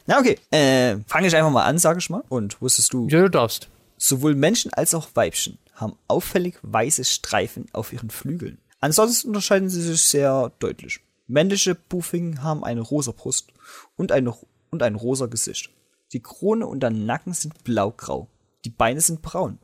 Na 0.06 0.18
okay, 0.18 0.38
äh, 0.50 0.96
fange 1.06 1.28
ich 1.28 1.36
einfach 1.36 1.50
mal 1.50 1.64
an, 1.64 1.78
sag 1.78 1.98
ich 1.98 2.10
mal. 2.10 2.22
Und 2.28 2.60
wusstest 2.60 2.92
du, 2.92 3.08
Ja, 3.08 3.22
du 3.22 3.30
darfst. 3.30 3.68
sowohl 3.96 4.34
Menschen 4.34 4.72
als 4.72 4.94
auch 4.94 5.08
Weibchen 5.14 5.58
haben 5.76 5.96
auffällig 6.08 6.58
weiße 6.62 7.04
Streifen 7.04 7.66
auf 7.72 7.92
ihren 7.92 8.10
Flügeln. 8.10 8.58
Ansonsten 8.80 9.28
unterscheiden 9.28 9.70
sie 9.70 9.80
sich 9.80 10.02
sehr 10.02 10.52
deutlich. 10.58 11.00
Männliche 11.26 11.74
Buchfinken 11.74 12.42
haben 12.42 12.64
eine 12.64 12.80
rosa 12.80 13.12
Brust 13.12 13.52
und, 13.96 14.12
eine, 14.12 14.34
und 14.70 14.82
ein 14.82 14.94
rosa 14.94 15.26
Gesicht. 15.26 15.70
Die 16.12 16.20
Krone 16.20 16.66
und 16.66 16.80
der 16.80 16.90
Nacken 16.90 17.32
sind 17.32 17.64
blaugrau. 17.64 18.28
Die 18.64 18.70
Beine 18.70 19.00
sind 19.00 19.22
braun. 19.22 19.58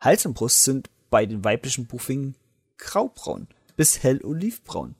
Hals 0.00 0.26
und 0.26 0.34
Brust 0.34 0.64
sind 0.64 0.90
bei 1.10 1.26
den 1.26 1.44
weiblichen 1.44 1.86
Buchfinken 1.86 2.36
graubraun 2.78 3.48
bis 3.76 4.02
hell 4.02 4.20
olivbraun. 4.22 4.94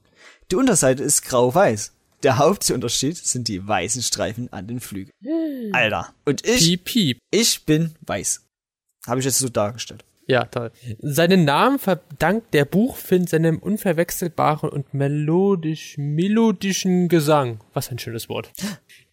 Die 0.50 0.56
Unterseite 0.56 1.02
ist 1.02 1.22
grau-weiß. 1.22 1.92
Der 2.22 2.38
Hauptunterschied 2.38 3.16
sind 3.16 3.48
die 3.48 3.66
weißen 3.66 4.02
Streifen 4.02 4.52
an 4.52 4.66
den 4.66 4.80
Flügeln. 4.80 5.12
Alter. 5.74 6.14
Und 6.24 6.46
ich, 6.46 6.64
Piep, 6.64 6.84
piep. 6.84 7.18
ich 7.30 7.64
bin 7.66 7.94
weiß. 8.00 8.42
Habe 9.06 9.20
ich 9.20 9.26
jetzt 9.26 9.38
so 9.38 9.48
dargestellt. 9.48 10.04
Ja, 10.26 10.44
toll. 10.46 10.70
Seinen 11.00 11.44
Namen 11.44 11.78
verdankt 11.78 12.54
der 12.54 12.64
Buchfink 12.64 13.28
seinem 13.28 13.58
unverwechselbaren 13.58 14.70
und 14.70 14.94
melodisch, 14.94 15.96
melodischen 15.98 17.08
Gesang. 17.08 17.60
Was 17.72 17.90
ein 17.90 17.98
schönes 17.98 18.28
Wort. 18.28 18.50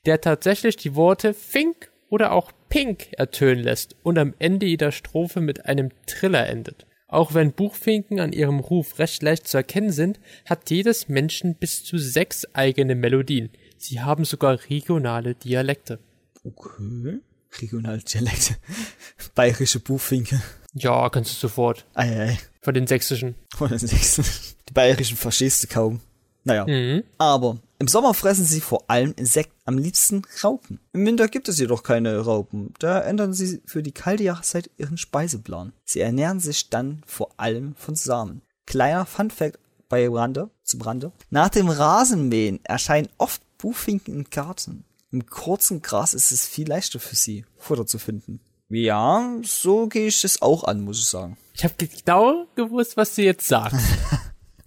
Der 0.06 0.21
tatsächlich 0.21 0.78
die 0.78 0.95
Worte 0.95 1.34
Fink 1.34 1.91
oder 2.10 2.32
auch 2.32 2.52
Pink 2.69 3.08
ertönen 3.13 3.63
lässt 3.63 3.95
und 4.04 4.17
am 4.17 4.34
Ende 4.39 4.65
jeder 4.65 4.91
Strophe 4.91 5.41
mit 5.41 5.65
einem 5.65 5.89
Triller 6.08 6.47
endet. 6.47 6.86
Auch 7.08 7.34
wenn 7.34 7.52
Buchfinken 7.52 8.21
an 8.21 8.32
ihrem 8.32 8.60
Ruf 8.60 8.97
recht 8.97 9.21
leicht 9.21 9.45
zu 9.45 9.58
erkennen 9.58 9.91
sind, 9.91 10.19
hat 10.45 10.69
jedes 10.69 11.10
Menschen 11.10 11.56
bis 11.56 11.84
zu 11.84 11.97
sechs 11.97 12.47
eigene 12.54 12.95
Melodien. 12.95 13.50
Sie 13.78 14.00
haben 14.00 14.24
sogar 14.24 14.60
regionale 14.69 15.36
Dialekte. 15.36 16.00
Okay. 16.45 17.19
Regionaldialekte. 17.60 18.56
Bayerische 19.36 19.80
Buchfinke. 19.80 20.42
Ja, 20.74 21.10
kannst 21.10 21.32
du 21.32 21.36
sofort. 21.36 21.86
Eieiei. 21.94 22.40
Von 22.62 22.74
den 22.74 22.88
sächsischen. 22.88 23.36
Von 23.56 23.70
den 23.70 23.80
nächsten. 23.80 24.24
Die 24.70 24.74
bayerischen 24.74 25.18
verstehst 25.18 25.64
du 25.64 25.68
kaum. 25.68 26.02
Naja. 26.44 26.66
Mhm. 26.66 27.04
Aber 27.18 27.60
im 27.80 27.88
Sommer 27.88 28.14
fressen 28.14 28.46
sie 28.46 28.62
vor 28.62 28.84
allem 28.90 29.14
Insekten, 29.18 29.56
am 29.66 29.78
liebsten 29.78 30.22
Raupen. 30.44 30.80
Im 30.94 31.06
Winter 31.06 31.28
gibt 31.28 31.50
es 31.50 31.60
jedoch 31.60 31.84
keine 31.84 32.20
Raupen. 32.20 32.74
Da 32.80 33.00
ändern 33.02 33.34
sie 33.34 33.62
für 33.66 33.84
die 33.84 33.92
kalte 33.92 34.24
Jahreszeit 34.24 34.70
ihren 34.78 34.98
Speiseplan. 34.98 35.74
Sie 35.84 36.00
ernähren 36.00 36.40
sich 36.40 36.70
dann 36.70 37.02
vor 37.06 37.30
allem 37.38 37.76
von 37.76 37.96
Samen. 37.96 38.42
Kleiner 38.66 39.06
Funfact 39.06 39.60
bei 39.90 40.08
Rande, 40.08 40.50
zum 40.64 40.82
Rande. 40.82 41.12
Nach 41.30 41.50
dem 41.50 41.70
Rasenmähen 41.70 42.60
erscheinen 42.64 43.10
oft 43.18 43.42
Buchfinken 43.58 44.14
im 44.14 44.30
Garten. 44.30 44.86
Im 45.12 45.26
kurzen 45.26 45.82
Gras 45.82 46.13
ist 46.13 46.32
es 46.32 46.47
viel 46.47 46.67
leichter 46.67 47.00
für 47.00 47.15
sie, 47.15 47.45
Futter 47.58 47.86
zu 47.86 48.00
finden. 48.00 48.39
Ja, 48.69 49.38
so 49.43 49.88
gehe 49.88 50.08
ich 50.08 50.21
das 50.21 50.41
auch 50.41 50.63
an, 50.63 50.82
muss 50.82 51.00
ich 51.00 51.06
sagen. 51.06 51.38
Ich 51.54 51.65
habe 51.65 51.74
genau 51.76 52.45
gewusst, 52.56 52.95
was 52.95 53.15
du 53.15 53.24
jetzt 53.24 53.47
sagst. 53.47 53.78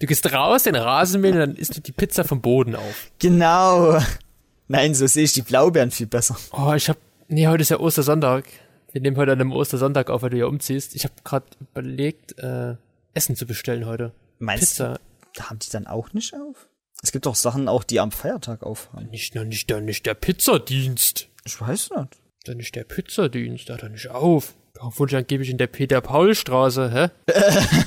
Du 0.01 0.09
gehst 0.09 0.31
raus, 0.31 0.65
den 0.65 0.75
Rasenmähen 0.75 1.35
und 1.35 1.41
dann 1.41 1.57
isst 1.57 1.77
du 1.77 1.81
die 1.81 1.93
Pizza 1.93 2.25
vom 2.25 2.41
Boden 2.41 2.75
auf. 2.75 3.11
Genau. 3.21 3.99
Nein, 4.67 4.93
so 4.95 5.07
sehe 5.07 5.23
ich 5.23 5.33
die 5.33 5.41
Blaubeeren 5.41 5.93
viel 5.93 6.09
besser. 6.09 6.37
Oh, 6.53 6.73
ich 6.75 6.91
hab. 6.91 6.99
Nee, 7.29 7.47
heute 7.47 7.63
ist 7.63 7.71
ja 7.71 7.79
Ostersonntag. 7.79 8.45
Wir 8.93 9.01
nehmen 9.01 9.17
heute 9.17 9.33
an 9.33 9.41
einem 9.41 9.53
Ostersonntag 9.53 10.11
auf, 10.11 10.23
weil 10.23 10.31
du 10.31 10.37
ja 10.37 10.47
umziehst. 10.47 10.95
Ich 10.95 11.05
habe 11.05 11.15
gerade 11.23 11.47
überlegt, 11.61 12.37
äh, 12.39 12.75
Essen 13.15 13.37
zu 13.37 13.47
bestellen 13.47 13.87
heute. 13.87 14.13
Meinst 14.41 14.73
Pizza. 14.73 14.99
du, 15.33 15.43
haben 15.45 15.61
die 15.61 15.71
dann 15.71 15.87
auch 15.87 16.13
nicht 16.13 16.35
auf? 16.35 16.69
Es 17.03 17.13
gibt 17.13 17.27
doch 17.27 17.35
Sachen 17.35 17.69
auch, 17.69 17.85
die 17.85 18.01
am 18.01 18.11
Feiertag 18.13 18.63
aufhaben. 18.63 19.09
Nicht, 19.11 19.35
noch 19.35 19.45
nicht, 19.45 19.71
dann 19.71 19.85
nicht 19.85 20.07
der 20.07 20.15
Pizzadienst. 20.15 21.29
Ich 21.45 21.61
weiß 21.61 21.91
nicht. 21.97 22.09
Dann 22.45 22.57
nicht 22.57 22.75
der 22.75 22.85
Pizzadienst, 22.85 23.69
da 23.69 23.75
hat 23.75 23.83
er 23.83 23.89
nicht 23.91 24.09
auf. 24.09 24.55
Wohnt 24.81 25.13
ich 25.13 25.17
angeblich 25.17 25.51
in 25.51 25.59
der 25.59 25.67
Peter-Paul-Straße, 25.67 26.93
hä? 27.27 27.33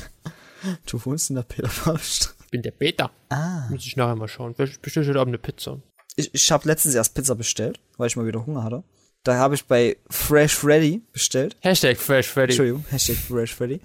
Du 0.88 1.04
wohnst 1.06 1.30
in 1.30 1.36
der 1.36 1.43
Peterfaust. 1.43 2.36
Ich 2.46 2.52
bin 2.52 2.62
der 2.62 2.72
Peter. 2.72 3.12
Ah. 3.30 3.67
Muss 3.70 3.86
ich 3.86 3.96
nachher 3.96 4.15
mal 4.15 4.28
schauen. 4.28 4.56
Vielleicht 4.56 4.82
bestelle 4.82 5.04
ich 5.06 5.10
heute 5.10 5.20
Abend 5.20 5.32
eine 5.32 5.38
Pizza. 5.38 5.80
ich, 6.15 6.34
ich 6.34 6.52
habe 6.52 6.67
letztens 6.67 6.96
erst 6.96 7.13
Pizza 7.13 7.36
bestellt, 7.36 7.80
weil 7.98 8.08
ich 8.08 8.15
mal 8.15 8.26
wieder 8.26 8.46
Hunger 8.46 8.63
hatte. 8.63 8.84
Da 9.24 9.36
habe 9.36 9.56
ich 9.56 9.65
bei 9.65 9.98
Fresh 10.10 10.56
Freddy 10.56 11.02
bestellt. 11.13 11.56
Hashtag 11.62 11.98
Fresh 11.98 12.28
Freddy. 12.28 12.54
Entschuldigung, 12.54 12.86
Hashtag 12.89 13.17
Fresh 13.17 13.54
Freddy. 13.54 13.82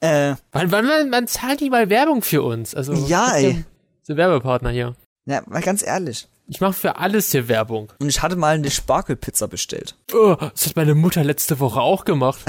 Äh, 0.00 0.34
Wann, 0.52 0.70
wann, 0.72 0.86
wann, 0.88 1.12
wann 1.12 1.26
zahlt 1.26 1.60
die 1.60 1.70
mal 1.70 1.90
Werbung 1.90 2.22
für 2.22 2.42
uns? 2.42 2.74
Also, 2.74 2.94
Ja, 3.06 3.34
ey. 3.36 3.64
So 4.06 4.18
Werbepartner 4.18 4.70
hier. 4.70 4.94
ja, 5.24 5.42
mal 5.46 5.62
ganz 5.62 5.82
ehrlich. 5.82 6.28
Ich 6.46 6.60
mache 6.60 6.74
für 6.74 6.96
alles 6.96 7.32
hier 7.32 7.48
Werbung. 7.48 7.90
Und 7.98 8.10
ich 8.10 8.20
hatte 8.20 8.36
mal 8.36 8.56
eine 8.56 8.70
Spargelpizza 8.70 9.46
bestellt. 9.46 9.96
Oh, 10.12 10.36
das 10.38 10.66
hat 10.66 10.76
meine 10.76 10.94
Mutter 10.94 11.24
letzte 11.24 11.58
Woche 11.58 11.80
auch 11.80 12.04
gemacht. 12.04 12.40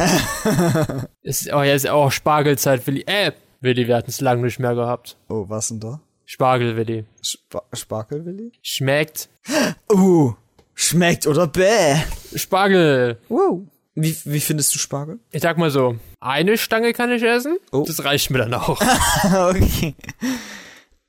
ist, 1.22 1.48
oh 1.54 1.64
ja, 1.64 1.74
ist 1.74 1.88
auch 1.88 2.12
Spargelzeit, 2.12 2.86
Willi. 2.86 3.04
Äh, 3.08 3.32
Willi, 3.62 3.88
wir 3.88 3.96
hatten 3.96 4.10
es 4.10 4.20
lange 4.20 4.44
nicht 4.44 4.60
mehr 4.60 4.76
gehabt. 4.76 5.16
Oh, 5.30 5.46
was 5.48 5.70
denn 5.70 5.80
da? 5.80 6.02
Spargel, 6.26 6.76
Willi. 6.76 7.06
Spa 7.22 7.64
Spargelwilli? 7.72 8.52
Schmeckt. 8.62 9.30
Uh, 9.90 10.34
schmeckt 10.74 11.26
oder 11.26 11.48
bäh. 11.48 11.96
Spargel. 12.36 13.18
Wow. 13.30 13.62
Wie, 13.94 14.14
wie 14.26 14.42
findest 14.42 14.76
du 14.76 14.80
Spargel? 14.80 15.20
Ich 15.32 15.42
sag 15.42 15.58
mal 15.58 15.72
so, 15.72 15.96
eine 16.20 16.58
Stange 16.58 16.92
kann 16.92 17.12
ich 17.14 17.24
essen. 17.24 17.58
Oh. 17.72 17.86
Das 17.88 18.04
reicht 18.04 18.30
mir 18.30 18.40
dann 18.40 18.56
auch. 18.56 18.82
okay. 19.24 19.96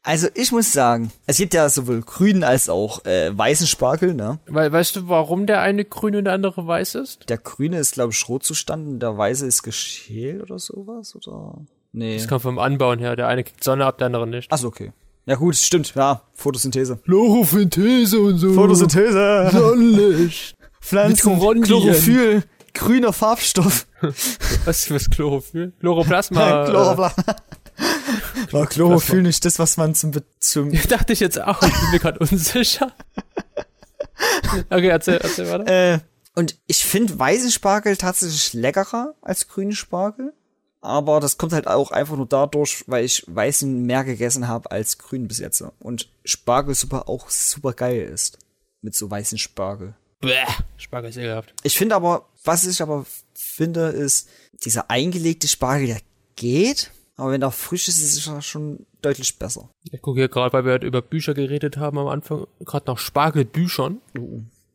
Also 0.07 0.29
ich 0.35 0.53
muss 0.53 0.71
sagen, 0.71 1.11
es 1.27 1.37
gibt 1.39 1.53
ja 1.53 1.69
sowohl 1.69 2.01
grünen 2.01 2.45
als 2.45 2.69
auch 2.69 3.05
äh, 3.07 3.37
weißen 3.37 3.67
Spargel, 3.67 4.15
ne? 4.15 4.39
Weil, 4.47 4.71
weißt 4.71 4.95
du, 4.95 5.09
warum 5.09 5.47
der 5.47 5.63
eine 5.63 5.85
grün 5.85 6.15
und 6.15 6.27
der 6.27 6.33
andere 6.33 6.65
weiß 6.65 6.95
ist? 6.95 7.29
Der 7.29 7.39
grüne 7.39 7.79
ist, 7.79 7.95
glaube 7.95 8.13
ich, 8.13 8.29
Rotzustand 8.29 8.87
und 8.87 9.01
der 9.01 9.19
weiße 9.19 9.45
ist 9.45 9.65
geschält 9.65 10.43
oder 10.43 10.61
sowas, 10.61 11.17
oder? 11.17 11.59
Nee. 11.91 12.19
Das 12.19 12.29
kommt 12.29 12.43
vom 12.43 12.61
Anbauen 12.61 13.01
her. 13.01 13.17
Der 13.17 13.27
eine 13.27 13.43
kriegt 13.43 13.65
Sonne 13.65 13.85
ab, 13.85 13.99
der 13.99 14.07
andere 14.07 14.29
nicht. 14.29 14.53
Achso, 14.53 14.69
okay. 14.69 14.93
Ja 15.25 15.35
gut, 15.35 15.57
stimmt, 15.57 15.93
ja. 15.97 16.23
Photosynthese. 16.35 17.01
Chlorophynthese 17.05 18.21
und 18.21 18.39
so. 18.39 18.53
Photosynthese. 18.53 19.51
Sonnenlicht. 19.51 20.55
Pflanzen. 20.81 21.63
Chlorophyll. 21.63 22.45
Grüner 22.75 23.13
Farbstoff. 23.13 23.89
Was, 24.67 24.89
was 24.89 25.11
Chlorophyll? 25.11 25.73
Chloroplasma. 25.81 26.67
Chloroplasma. 26.69 27.25
War 28.53 28.67
Chlorophyll 28.67 29.23
nicht 29.23 29.45
das, 29.45 29.59
was 29.59 29.77
man 29.77 29.95
zum, 29.95 30.13
zum 30.39 30.73
Äh, 30.73 30.87
dachte 30.89 31.13
ich 31.13 31.21
jetzt 31.21 31.41
auch. 31.41 31.63
Ich 31.63 31.73
bin 31.73 31.91
mir 31.93 31.99
gerade 31.99 32.19
unsicher. 32.19 32.93
Okay, 34.71 34.89
erzähl, 34.89 35.17
erzähl 35.17 35.49
weiter. 35.51 35.95
Äh, 35.95 35.99
und 36.35 36.57
ich 36.67 36.85
finde 36.85 37.19
weißen 37.19 37.51
Spargel 37.51 37.97
tatsächlich 37.97 38.53
leckerer 38.53 39.15
als 39.23 39.49
grünen 39.49 39.73
Spargel. 39.73 40.33
Aber 40.81 41.19
das 41.19 41.39
kommt 41.39 41.53
halt 41.53 41.67
auch 41.67 41.91
einfach 41.91 42.17
nur 42.17 42.27
dadurch, 42.27 42.85
weil 42.87 43.05
ich 43.05 43.25
weißen 43.27 43.83
mehr 43.83 44.05
gegessen 44.05 44.47
habe 44.47 44.71
als 44.71 44.99
grün 44.99 45.27
bis 45.27 45.39
jetzt. 45.39 45.65
Und 45.81 46.09
Spargelsuppe 46.25 47.09
auch 47.09 47.29
super 47.29 47.73
geil 47.73 48.03
ist. 48.03 48.39
Mit 48.83 48.95
so 48.95 49.11
weißen 49.11 49.39
Spargel. 49.39 49.95
Bäh. 50.21 50.45
Spargel 50.77 51.11
ist 51.11 51.17
ekelhaft. 51.17 51.55
Ich 51.63 51.77
finde 51.77 51.97
aber, 51.97 52.29
was 52.45 52.67
ich 52.67 52.83
aber 52.83 53.05
finde, 53.35 53.89
ist, 53.89 54.29
dieser 54.65 54.91
eingelegte 54.91 55.49
Spargel, 55.49 55.89
der 55.89 56.01
geht. 56.37 56.93
Aber 57.17 57.33
wenn 57.33 57.43
er 57.43 57.51
frisch 57.51 57.89
ist, 57.89 58.03
ist 58.03 58.27
er 58.27 58.43
schon 58.43 58.87
deutlich 59.01 59.39
besser. 59.39 59.71
Ich 59.91 60.03
gucke 60.03 60.21
hier 60.21 60.29
gerade, 60.29 60.53
weil 60.53 60.65
wir 60.65 60.73
halt 60.73 60.85
über 60.85 61.01
Bücher 61.01 61.33
geredet 61.33 61.79
haben 61.79 61.99
am 61.99 62.09
Anfang, 62.09 62.47
gerade 62.61 62.87
nach 62.87 62.99
Spargelbüchern. 62.99 64.01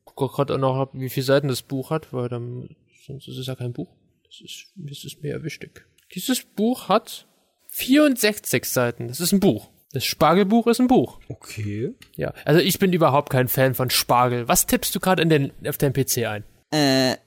Gucke 0.06 0.36
gerade 0.36 0.56
auch 0.56 0.58
noch, 0.58 0.90
wie 0.94 1.10
viele 1.10 1.26
Seiten 1.26 1.48
das 1.48 1.62
Buch 1.62 1.92
hat, 1.92 2.12
weil 2.14 2.30
dann, 2.30 2.76
sonst 3.06 3.28
ist 3.28 3.38
es 3.38 3.48
ja 3.48 3.56
kein 3.56 3.74
Buch. 3.74 3.90
Das 4.26 4.42
ist, 4.42 4.68
das 4.76 5.04
ist 5.04 5.22
mir 5.22 5.30
ja 5.30 5.44
wichtig. 5.44 5.86
Dieses 6.16 6.44
Buch 6.44 6.90
hat 6.90 7.28
64 7.70 8.66
Seiten. 8.66 9.08
Das 9.08 9.20
ist 9.20 9.32
ein 9.32 9.40
Buch. 9.40 9.70
Das 9.94 10.06
Spargelbuch 10.06 10.68
ist 10.68 10.80
ein 10.80 10.88
Buch. 10.88 11.20
Okay. 11.28 11.94
Ja, 12.16 12.34
also 12.46 12.60
ich 12.62 12.80
bin 12.80 12.94
überhaupt 12.94 13.30
kein 13.30 13.50
Fan 13.50 13.76
von 13.76 13.90
Spargel. 13.90 14.48
Was 14.48 14.66
tippst 14.66 14.96
du 14.96 15.00
gerade 15.00 15.52
auf 15.68 15.78
deinem 15.78 15.94
PC 15.94 16.26
ein? 16.26 16.44
Äh, 16.72 17.18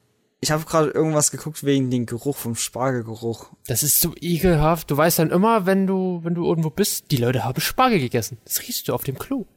ich 0.45 0.51
habe 0.51 0.67
gerade 0.67 0.91
irgendwas 0.91 1.31
geguckt 1.31 1.65
wegen 1.65 1.91
dem 1.91 2.05
Geruch 2.05 2.37
vom 2.37 2.55
Spargelgeruch. 2.55 3.47
Das 3.67 3.83
ist 3.83 3.99
so 3.99 4.13
ekelhaft. 4.21 4.91
Du 4.91 4.97
weißt 4.99 5.19
dann 5.19 5.31
immer, 5.31 5.65
wenn 5.65 5.87
du, 5.87 6.21
wenn 6.23 6.35
du 6.35 6.47
irgendwo 6.47 6.69
bist, 6.69 7.11
die 7.11 7.17
Leute 7.17 7.45
haben 7.45 7.63
Spargel 7.63 7.99
gegessen. 7.99 8.37
Das 8.45 8.61
riechst 8.61 8.87
du 8.87 8.93
auf 8.93 9.05
dem 9.05 9.19
Klo. 9.19 9.47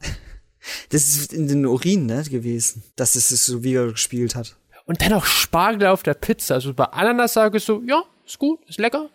Das 0.90 1.02
ist 1.02 1.32
in 1.32 1.46
den 1.46 1.64
Urin, 1.66 2.06
ne, 2.06 2.24
gewesen, 2.24 2.82
dass 2.96 3.14
es 3.14 3.28
sich 3.28 3.40
so 3.40 3.62
wieder 3.62 3.86
gespielt 3.86 4.34
hat. 4.34 4.56
Und 4.86 5.00
dann 5.00 5.10
noch 5.10 5.24
Spargel 5.24 5.86
auf 5.86 6.02
der 6.02 6.14
Pizza. 6.14 6.54
Also 6.54 6.74
bei 6.74 6.84
Ananas 6.84 7.34
sage 7.34 7.58
ich 7.58 7.64
so, 7.64 7.80
ja, 7.86 8.02
ist 8.26 8.40
gut, 8.40 8.58
ist 8.68 8.78
lecker. 8.78 9.08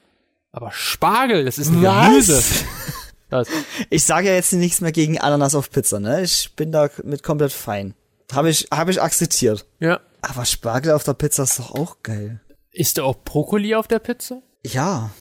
Aber 0.52 0.72
Spargel, 0.72 1.44
das 1.44 1.58
ist 1.58 1.70
ein 1.70 1.82
Gemüse. 1.82 2.42
Das. 3.30 3.48
Ich 3.90 4.04
sage 4.04 4.28
ja 4.28 4.36
jetzt 4.36 4.54
nichts 4.54 4.80
mehr 4.80 4.92
gegen 4.92 5.20
Ananas 5.20 5.56
auf 5.56 5.72
Pizza, 5.72 6.00
ne? 6.00 6.22
Ich 6.22 6.56
bin 6.56 6.72
da 6.72 6.90
mit 7.04 7.24
komplett 7.24 7.52
fein. 7.52 7.96
Habe 8.32 8.52
ich, 8.52 8.68
habe 8.72 8.92
ich 8.92 9.02
akzeptiert. 9.02 9.66
Ja. 9.80 10.00
Aber 10.24 10.46
Spargel 10.46 10.94
auf 10.94 11.04
der 11.04 11.14
Pizza 11.14 11.44
ist 11.44 11.60
doch 11.60 11.72
auch 11.72 12.02
geil. 12.02 12.40
Isst 12.72 12.98
du 12.98 13.04
auch 13.04 13.24
Brokkoli 13.24 13.76
auf 13.76 13.90
der 13.90 14.00
Pizza? 14.00 14.42
Ja. 14.66 15.12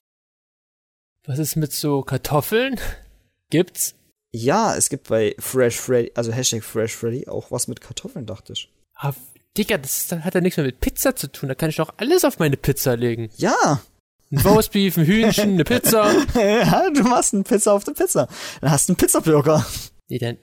Was 1.27 1.41
ist 1.41 1.57
mit 1.57 1.73
so 1.73 2.03
Kartoffeln? 2.03 2.79
Gibt's? 3.51 3.97
Ja, 4.31 4.77
es 4.77 4.89
gibt 4.89 5.09
bei 5.09 5.35
Fresh 5.39 5.77
Freddy, 5.77 6.13
also 6.15 6.33
Hashtag 6.33 6.63
Fresh 6.63 6.95
Freddy, 6.95 7.27
auch 7.29 7.51
was 7.51 7.69
mit 7.69 7.81
Kartoffeln, 7.81 8.27
dachte 8.27 8.55
ich. 8.55 8.73
Ah, 8.95 9.13
Digga, 9.59 9.77
das 9.77 9.99
ist, 9.99 10.13
hat 10.13 10.35
ja 10.35 10.41
nichts 10.41 10.57
mehr 10.57 10.67
mit 10.67 10.81
Pizza 10.81 11.17
zu 11.17 11.31
tun. 11.31 11.49
Da 11.49 11.55
kann 11.57 11.69
ich 11.69 11.77
doch 11.77 11.93
alles 11.97 12.25
auf 12.25 12.39
meine 12.39 12.57
Pizza 12.57 12.97
legen. 12.97 13.29
Ja. 13.37 13.83
Ein 14.31 14.39
Roastbeef, 14.39 14.97
ein 14.97 15.05
Hühnchen, 15.05 15.55
eine 15.55 15.65
Pizza. 15.65 16.11
ja, 16.35 16.91
du 16.91 17.03
machst 17.03 17.35
eine 17.35 17.43
Pizza 17.43 17.73
auf 17.75 17.85
der 17.85 17.93
Pizza. 17.93 18.29
Dann 18.61 18.71
hast 18.71 18.89
du 18.89 18.93
einen 18.93 18.97
Pizzaburger. 18.97 19.67
Nee, 20.13 20.19
dann, 20.19 20.37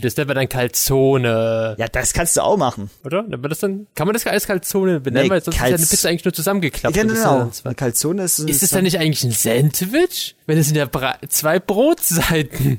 das 0.00 0.16
wäre 0.16 0.32
dann 0.32 0.48
Calzone, 0.48 1.74
Ja, 1.78 1.88
das 1.88 2.14
kannst 2.14 2.38
du 2.38 2.40
auch 2.40 2.56
machen. 2.56 2.88
oder? 3.04 3.22
Das 3.24 3.58
dann, 3.58 3.86
kann 3.94 4.06
man 4.06 4.14
das 4.14 4.26
als 4.26 4.46
Calzone 4.46 4.98
benennen, 5.00 5.24
Nee, 5.26 5.30
weil 5.30 5.44
sonst 5.44 5.56
ist 5.56 5.60
ja 5.60 5.66
eine 5.66 5.76
Calz- 5.76 5.90
Pizza 5.90 6.08
eigentlich 6.08 6.24
nur 6.24 6.32
zusammengeklappt. 6.32 6.96
Ja, 6.96 7.04
das 7.04 7.12
genau. 7.18 7.38
dann 7.38 7.52
zwei- 7.52 7.68
Eine 7.68 7.74
Calzone 7.74 8.22
ist, 8.24 8.38
Ist 8.38 8.62
es 8.62 8.70
dann 8.70 8.84
nicht 8.84 8.98
eigentlich 8.98 9.22
ein 9.24 9.32
Sandwich? 9.32 10.36
Wenn 10.46 10.56
es 10.56 10.66
sind 10.68 10.76
ja 10.76 10.86
Bra 10.86 11.18
zwei 11.28 11.58
Brotseiten. 11.58 12.78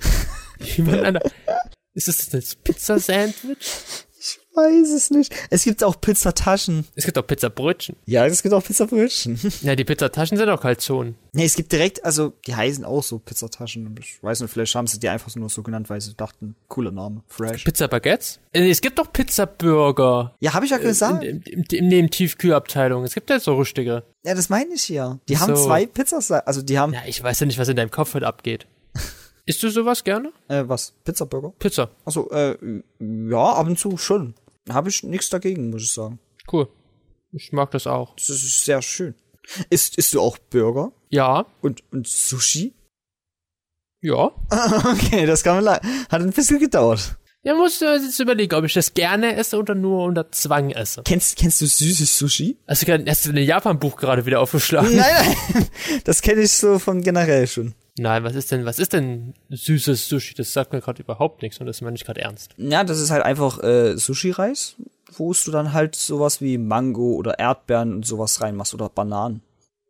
Ist 1.94 2.08
das 2.08 2.30
das 2.30 2.56
Pizza-Sandwich? 2.56 4.05
Ich 4.58 4.62
weiß 4.62 4.92
es 4.92 5.12
nicht. 5.12 5.34
Es 5.50 5.64
gibt 5.64 5.84
auch 5.84 6.00
Pizzataschen. 6.00 6.86
Es 6.96 7.04
gibt 7.06 7.18
auch 7.18 7.28
Pizzabrötchen. 7.28 7.98
Ja, 8.06 8.26
es 8.26 8.42
gibt 8.42 8.54
auch 8.54 8.64
Pizzabrötchen. 8.64 9.38
Ja, 9.62 9.76
die 9.76 9.84
Pizzataschen 9.84 10.38
sind 10.38 10.48
auch 10.50 10.62
Calzonen. 10.62 11.16
nee, 11.34 11.44
es 11.46 11.56
gibt 11.56 11.72
direkt, 11.72 12.04
also, 12.06 12.34
die 12.48 12.56
heißen 12.56 12.86
auch 12.86 13.04
so 13.04 13.20
Pizzataschen. 13.20 13.96
Ich 14.00 14.22
weiß 14.24 14.40
nicht, 14.42 14.52
vielleicht 14.52 14.74
haben 14.76 14.88
sie 14.88 15.00
die 15.00 15.10
einfach 15.10 15.34
nur 15.36 15.50
so 15.50 15.62
genannt, 15.64 15.90
weil 15.90 16.00
sie 16.00 16.14
dachten, 16.16 16.56
cooler 16.68 16.92
Name. 16.92 17.22
Fresh. 17.28 17.64
Pizza-Baguettes? 17.66 18.40
Äh, 18.54 18.70
Es 18.70 18.80
gibt 18.82 18.98
doch 19.00 19.12
Pizza-Burger. 19.12 20.34
Ja, 20.40 20.54
habe 20.54 20.66
ich 20.66 20.72
ja 20.72 20.78
gesagt. 20.78 21.24
In, 21.24 21.42
in, 21.42 21.64
in, 21.64 21.88
neben 21.88 22.10
Tiefkühlabteilung. 22.10 23.04
Es 23.04 23.14
gibt 23.14 23.30
ja 23.30 23.40
so 23.40 23.56
richtige. 23.56 24.04
ja, 24.24 24.34
das 24.36 24.50
meine 24.50 24.74
ich 24.74 24.88
ja. 24.90 25.20
Die 25.28 25.38
haben 25.38 25.56
So. 25.56 25.66
zwei 25.66 25.86
Pizzas, 25.86 26.32
also 26.32 26.62
die 26.62 26.80
haben, 26.80 26.94
Ja, 26.94 27.02
ich 27.08 27.22
weiß 27.22 27.40
ja 27.42 27.46
nicht, 27.46 27.58
was 27.60 27.68
in 27.68 27.76
deinem 27.76 27.92
Kopf 27.92 28.14
heute 28.14 28.28
abgeht. 28.28 28.68
Isst 29.46 29.62
du 29.64 29.70
sowas 29.70 30.04
gerne? 30.04 30.32
äh, 30.48 30.64
was? 30.66 30.94
Pizzaburger? 31.04 31.54
Pizza. 31.60 31.90
Also, 32.06 32.30
äh, 32.32 32.56
ja, 33.00 33.38
ab 33.54 33.68
und 33.68 33.78
zu 33.78 33.98
schon. 33.98 34.34
Habe 34.70 34.90
ich 34.90 35.04
nichts 35.04 35.30
dagegen, 35.30 35.70
muss 35.70 35.84
ich 35.84 35.92
sagen. 35.94 36.20
Cool. 36.52 36.68
Ich 37.32 37.52
mag 37.52 37.72
das 37.72 37.86
auch. 37.88 38.16
Das 38.16 38.30
ist 38.30 38.66
sehr 38.66 38.82
schön. 38.82 39.14
Isst, 39.70 39.98
isst 39.98 40.14
du 40.14 40.22
auch 40.22 40.38
Burger 40.38 40.92
Ja. 41.10 41.46
und, 41.62 41.84
und 41.92 42.08
Sushi? 42.08 42.74
Ja. 44.02 44.32
okay, 44.92 45.26
das 45.26 45.44
kann 45.44 45.56
man 45.56 45.64
le- 45.66 45.82
Hat 46.10 46.22
ein 46.22 46.32
bisschen 46.32 46.60
gedauert. 46.60 47.18
Ja, 47.44 47.54
musst 47.54 47.80
du 47.82 47.86
jetzt 47.86 48.20
überlegen, 48.20 48.56
ob 48.56 48.64
ich 48.66 48.74
das 48.74 48.94
gerne 48.96 49.36
esse 49.36 49.58
oder 49.58 49.76
nur 49.76 50.04
unter 50.06 50.32
Zwang 50.32 50.72
esse. 50.72 51.04
Kennst, 51.04 51.36
kennst 51.38 51.62
du 51.62 51.68
süßes 51.68 52.18
Sushi? 52.18 52.58
Hast 52.68 52.82
du, 52.82 52.86
gerade- 52.88 53.06
hast 53.08 53.26
du 53.26 53.30
ein 53.30 53.38
Japan-Buch 53.38 53.98
gerade 53.98 54.26
wieder 54.26 54.40
aufgeschlagen? 54.42 54.96
Nein, 54.96 55.36
nein. 55.54 55.68
Das 56.06 56.24
kenne 56.24 56.42
ich 56.42 56.52
so 56.54 56.80
von 56.80 57.02
generell 57.04 57.46
schon. 57.46 57.76
Nein, 57.98 58.24
was 58.24 58.36
ist 58.36 58.52
denn, 58.52 58.66
was 58.66 58.78
ist 58.78 58.92
denn 58.94 59.34
süßes 59.50 60.10
Sushi? 60.10 60.34
Das 60.34 60.52
sagt 60.52 60.74
mir 60.74 60.82
gerade 60.82 61.02
überhaupt 61.02 61.42
nichts 61.42 61.60
und 61.60 61.66
das 61.66 61.80
meine 61.82 61.96
ich 61.96 62.04
gerade 62.04 62.22
ernst. 62.22 62.54
Ja, 62.58 62.84
das 62.84 63.00
ist 63.00 63.10
halt 63.10 63.24
einfach 63.24 63.64
äh, 63.64 63.96
Sushi-Reis, 63.96 64.76
wo 65.14 65.34
du 65.34 65.52
dann 65.52 65.72
halt 65.72 65.96
sowas 65.96 66.42
wie 66.42 66.58
Mango 66.58 67.14
oder 67.14 67.40
Erdbeeren 67.40 67.94
und 67.94 68.06
sowas 68.06 68.42
reinmachst 68.42 68.74
oder 68.74 68.90
Bananen. 68.90 69.42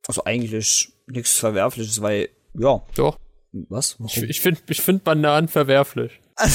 Also 0.08 0.24
eigentlich 0.24 0.94
nichts 1.08 1.39
Verwerfliches, 1.39 2.00
weil, 2.02 2.30
ja, 2.54 2.84
Doch. 2.96 3.18
was? 3.52 3.94
Ich, 3.94 4.00
Warum? 4.18 4.30
ich 4.30 4.41
finde 4.41 4.62
ich 4.70 4.82
find 4.82 5.04
Bananen 5.04 5.48
verwerflich. 5.48 6.20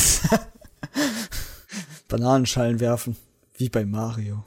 Bananenschalen 2.08 2.78
werfen. 2.78 3.16
Wie 3.54 3.68
bei 3.68 3.84
Mario. 3.84 4.44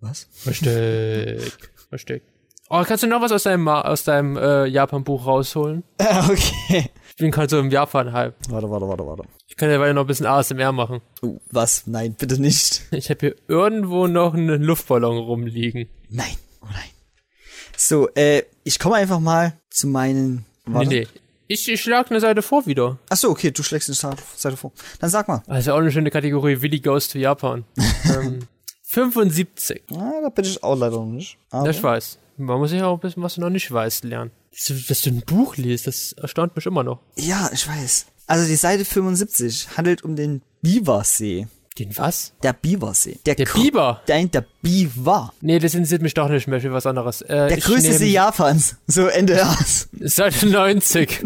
Was? 0.00 0.28
Richtig. 0.46 1.52
Richtig. 1.92 2.22
Oh, 2.68 2.82
kannst 2.84 3.04
du 3.04 3.06
noch 3.06 3.20
was 3.20 3.30
aus 3.30 3.44
deinem, 3.44 3.68
aus 3.68 4.02
deinem 4.04 4.36
äh, 4.36 4.66
Japan-Buch 4.66 5.26
rausholen? 5.26 5.84
Ah, 6.00 6.28
okay. 6.30 6.90
Ich 7.10 7.16
bin 7.16 7.30
gerade 7.30 7.48
so 7.48 7.58
im 7.58 7.70
Japan-Hype. 7.70 8.34
Warte, 8.50 8.70
warte, 8.70 8.88
warte, 8.88 9.06
warte. 9.06 9.22
Ich 9.46 9.56
kann 9.56 9.70
ja 9.70 9.80
weiter 9.80 9.94
noch 9.94 10.02
ein 10.02 10.06
bisschen 10.06 10.26
ASMR 10.26 10.72
machen. 10.72 11.00
Oh, 11.22 11.38
was? 11.50 11.86
Nein, 11.86 12.14
bitte 12.18 12.40
nicht. 12.40 12.82
Ich 12.90 13.08
habe 13.08 13.20
hier 13.20 13.36
irgendwo 13.48 14.06
noch 14.06 14.34
einen 14.34 14.62
Luftballon 14.62 15.16
rumliegen. 15.16 15.88
Nein, 16.10 16.36
oh 16.62 16.66
nein. 16.70 16.90
So, 17.76 18.08
äh, 18.14 18.42
ich 18.64 18.78
komme 18.78 18.96
einfach 18.96 19.20
mal 19.20 19.54
zu 19.70 19.86
meinen. 19.86 20.44
Warte. 20.66 20.88
Nee, 20.88 21.00
nee. 21.00 21.08
Ich, 21.48 21.68
ich 21.68 21.80
schlag 21.80 22.10
eine 22.10 22.20
Seite 22.20 22.42
vor 22.42 22.66
wieder. 22.66 22.98
Ach 23.08 23.16
so, 23.16 23.30
okay, 23.30 23.50
du 23.52 23.62
schlägst 23.62 23.88
eine 23.88 24.16
Seite 24.36 24.56
vor. 24.56 24.72
Dann 24.98 25.10
sag 25.10 25.28
mal. 25.28 25.42
Also 25.46 25.72
auch 25.72 25.78
eine 25.78 25.92
schöne 25.92 26.10
Kategorie, 26.10 26.60
Willy 26.60 26.80
Goes 26.80 27.08
to 27.08 27.18
Japan. 27.18 27.64
ähm, 28.04 28.40
75. 28.82 29.84
Ah, 29.92 30.12
da 30.22 30.28
bin 30.28 30.44
ich 30.44 30.62
auch 30.62 30.76
leider 30.76 30.96
noch 30.96 31.06
nicht. 31.06 31.38
Aber 31.50 31.64
Ja, 31.64 31.70
ich 31.70 31.82
weiß. 31.82 32.18
Man 32.38 32.58
muss 32.58 32.72
ja 32.72 32.86
auch 32.86 32.94
ein 32.94 33.00
bisschen, 33.00 33.22
was 33.22 33.34
du 33.36 33.40
noch 33.40 33.50
nicht 33.50 33.70
weißt, 33.70 34.04
lernen. 34.04 34.30
Dass 34.88 35.02
du- 35.02 35.10
ein 35.10 35.22
Buch 35.26 35.56
liest, 35.56 35.86
das 35.86 36.12
erstaunt 36.12 36.56
mich 36.56 36.66
immer 36.66 36.82
noch. 36.84 37.00
ja, 37.16 37.50
ich 37.52 37.66
weiß. 37.68 38.06
Also 38.26 38.46
die 38.46 38.56
Seite 38.56 38.84
75 38.84 39.68
handelt 39.76 40.02
um 40.02 40.16
den 40.16 40.42
Biwasee. 40.60 41.46
Den 41.78 41.96
was? 41.98 42.32
Der 42.42 42.54
Biwasee. 42.54 43.18
Der, 43.26 43.34
Der 43.34 43.44
Biber? 43.44 44.02
Nein, 44.08 44.30
der 44.30 44.44
Biwa. 44.62 45.32
Nee, 45.42 45.58
das 45.58 45.74
interessiert 45.74 46.00
mich 46.02 46.14
doch 46.14 46.28
nicht 46.30 46.48
mehr 46.48 46.60
für 46.60 46.72
was 46.72 46.86
anderes. 46.86 47.20
Äh, 47.22 47.48
Der 47.48 47.58
ich 47.58 47.64
größte 47.64 47.90
nehm 47.90 47.98
See 47.98 48.10
Japans. 48.12 48.76
So 48.86 49.06
Ende 49.06 49.36
Jahres. 49.36 49.88
Seite 50.00 50.46
90. 50.46 51.22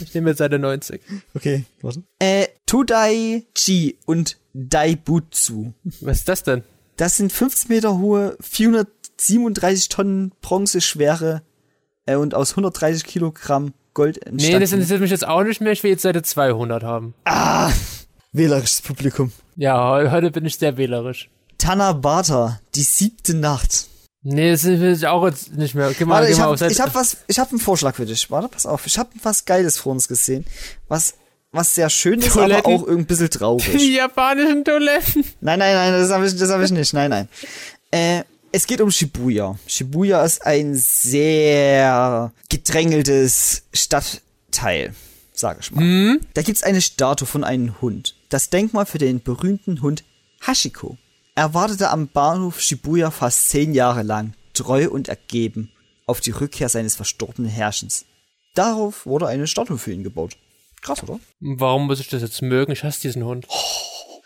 ich 0.00 0.14
nehme 0.14 0.30
jetzt 0.30 0.38
Seite 0.38 0.58
90. 0.58 1.00
Okay, 1.34 1.64
warte. 1.82 2.02
Äh, 2.20 2.46
Todai-ji 2.66 3.98
und 4.06 4.38
Daibutsu. 4.54 5.72
Was 6.00 6.18
ist 6.18 6.28
das 6.28 6.42
denn? 6.44 6.62
Das 6.96 7.16
sind 7.16 7.32
15 7.32 7.68
Meter 7.74 7.98
hohe, 7.98 8.36
437 9.18 9.88
Tonnen 9.88 10.32
Bronze 10.40 10.80
schwere 10.80 11.42
äh, 12.06 12.16
und 12.16 12.34
aus 12.34 12.50
130 12.50 13.04
Kilogramm 13.04 13.72
Gold 13.94 14.16
Nee, 14.24 14.30
entstanden. 14.30 14.60
das 14.60 14.72
interessiert 14.72 15.00
mich 15.00 15.10
jetzt 15.12 15.26
auch 15.26 15.42
nicht 15.44 15.60
mehr. 15.60 15.72
Ich 15.72 15.82
will 15.84 15.92
jetzt 15.92 16.02
Seite 16.02 16.22
200 16.22 16.82
haben. 16.82 17.14
Wählerisches 18.32 18.82
Publikum. 18.82 19.32
Ja, 19.56 20.00
he- 20.00 20.10
heute 20.10 20.30
bin 20.30 20.44
ich 20.44 20.56
sehr 20.58 20.76
wählerisch. 20.76 21.30
Tanabata, 21.58 22.60
die 22.74 22.82
siebte 22.82 23.34
Nacht. 23.34 23.86
Nee, 24.22 24.50
das 24.50 24.64
will 24.64 24.92
ich 24.92 25.06
auch 25.06 25.24
jetzt 25.26 25.52
nicht 25.54 25.74
mehr. 25.74 25.92
Geh 25.96 26.04
mal, 26.04 26.14
Warte, 26.14 26.26
geh 26.26 26.32
ich 26.32 26.38
mal 26.38 26.44
hab, 26.46 26.52
auf 26.54 26.58
Seite. 26.58 26.72
ich 26.72 26.80
hab 26.80 26.94
was, 26.94 27.18
ich 27.28 27.38
hab 27.38 27.50
einen 27.50 27.60
Vorschlag 27.60 27.94
für 27.94 28.06
dich. 28.06 28.30
Warte, 28.30 28.48
pass 28.48 28.66
auf. 28.66 28.86
Ich 28.86 28.98
hab 28.98 29.10
was 29.22 29.44
Geiles 29.44 29.78
vor 29.78 29.92
uns 29.92 30.08
gesehen. 30.08 30.44
Was, 30.88 31.14
was 31.52 31.74
sehr 31.74 31.88
schön 31.90 32.18
ist, 32.20 32.32
aber 32.36 32.48
Toiletten? 32.48 32.72
auch 32.74 32.88
ein 32.88 33.06
bisschen 33.06 33.30
traurig. 33.30 33.70
die 33.78 33.94
japanischen 33.94 34.64
Toiletten. 34.64 35.24
Nein, 35.40 35.58
nein, 35.60 35.74
nein, 35.74 35.92
das 35.92 36.10
habe 36.10 36.26
ich, 36.26 36.36
das 36.36 36.50
hab 36.50 36.60
ich 36.62 36.70
nicht. 36.72 36.92
Nein, 36.94 37.10
nein. 37.10 37.28
Äh, 37.92 38.24
es 38.54 38.68
geht 38.68 38.80
um 38.80 38.88
Shibuya. 38.92 39.58
Shibuya 39.66 40.24
ist 40.24 40.46
ein 40.46 40.76
sehr 40.76 42.32
gedrängeltes 42.48 43.64
Stadtteil, 43.72 44.94
sage 45.32 45.58
ich 45.60 45.72
mal. 45.72 46.20
Da 46.34 46.42
gibt's 46.42 46.62
eine 46.62 46.80
Statue 46.80 47.26
von 47.26 47.42
einem 47.42 47.80
Hund. 47.80 48.14
Das 48.28 48.50
Denkmal 48.50 48.86
für 48.86 48.98
den 48.98 49.20
berühmten 49.20 49.82
Hund 49.82 50.04
Hashiko. 50.46 50.96
Er 51.34 51.52
wartete 51.52 51.90
am 51.90 52.06
Bahnhof 52.06 52.60
Shibuya 52.60 53.10
fast 53.10 53.48
zehn 53.48 53.74
Jahre 53.74 54.04
lang, 54.04 54.34
treu 54.52 54.88
und 54.88 55.08
ergeben, 55.08 55.72
auf 56.06 56.20
die 56.20 56.30
Rückkehr 56.30 56.68
seines 56.68 56.94
verstorbenen 56.94 57.50
Herrschens. 57.50 58.06
Darauf 58.54 59.04
wurde 59.04 59.26
eine 59.26 59.48
Statue 59.48 59.78
für 59.78 59.92
ihn 59.92 60.04
gebaut. 60.04 60.36
Krass, 60.80 61.02
oder? 61.02 61.18
Warum 61.40 61.88
muss 61.88 61.98
ich 61.98 62.06
das 62.06 62.22
jetzt 62.22 62.40
mögen? 62.40 62.70
Ich 62.70 62.84
hasse 62.84 63.00
diesen 63.00 63.24
Hund. 63.24 63.48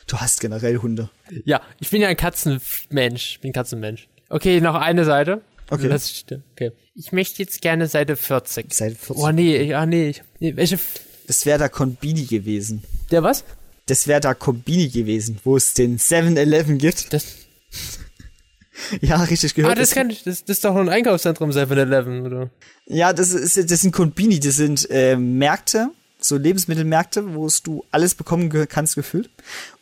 Du 0.07 0.19
hast 0.19 0.41
generell 0.41 0.77
Hunde. 0.79 1.09
Ja, 1.47 1.63
ich 1.81 1.89
bin 1.89 2.03
ja 2.03 2.09
ein 2.09 2.17
Katzenmensch. 2.17 3.33
Ich 3.33 3.41
bin 3.41 3.51
ein 3.51 3.55
Katzenmensch. 3.55 4.07
Okay, 4.29 4.61
noch 4.61 4.75
eine 4.75 5.05
Seite. 5.05 5.43
Okay. 5.71 5.95
Ich, 5.95 6.25
okay. 6.53 6.73
Ich 6.95 7.13
möchte 7.13 7.43
jetzt 7.43 7.61
gerne 7.61 7.87
Seite 7.87 8.17
40. 8.17 8.73
Seite 8.73 8.95
40. 8.95 9.17
Oh 9.25 9.31
nee, 9.31 9.63
ja 9.63 9.87
nee. 9.87 10.11
Ich, 10.11 10.23
nee 10.41 10.57
welche? 10.57 10.79
Das 11.27 11.45
wäre 11.47 11.59
der 11.59 11.69
Konbini 11.69 12.25
gewesen. 12.25 12.83
Der 13.11 13.23
was? 13.23 13.45
Das 13.87 14.07
wäre 14.07 14.21
da 14.21 14.35
Kombini 14.35 14.89
gewesen, 14.89 15.39
wo 15.45 15.57
es 15.57 15.75
den 15.75 15.99
7-Eleven 15.99 16.79
gibt. 16.79 17.13
Das, 17.13 17.25
Ja, 19.01 19.23
richtig 19.25 19.55
gehört. 19.55 19.73
ah, 19.73 19.75
das 19.75 19.91
kann 19.91 20.09
ich. 20.11 20.23
Das, 20.23 20.45
das 20.45 20.59
ist 20.59 20.65
doch 20.65 20.73
nur 20.73 20.83
ein 20.83 20.89
Einkaufszentrum 20.89 21.51
7-Eleven, 21.51 22.25
oder? 22.27 22.51
ja, 22.87 23.13
das 23.13 23.31
ist, 23.31 23.71
das 23.71 23.81
sind 23.81 23.93
Kombini, 23.93 24.39
das 24.41 24.57
sind 24.57 24.89
äh, 24.91 25.17
Märkte, 25.17 25.89
so 26.21 26.37
Lebensmittelmärkte, 26.37 27.35
wo 27.35 27.47
es 27.47 27.63
du 27.63 27.85
alles 27.91 28.15
bekommen 28.15 28.51
kannst 28.69 28.95
gefühlt. 28.95 29.31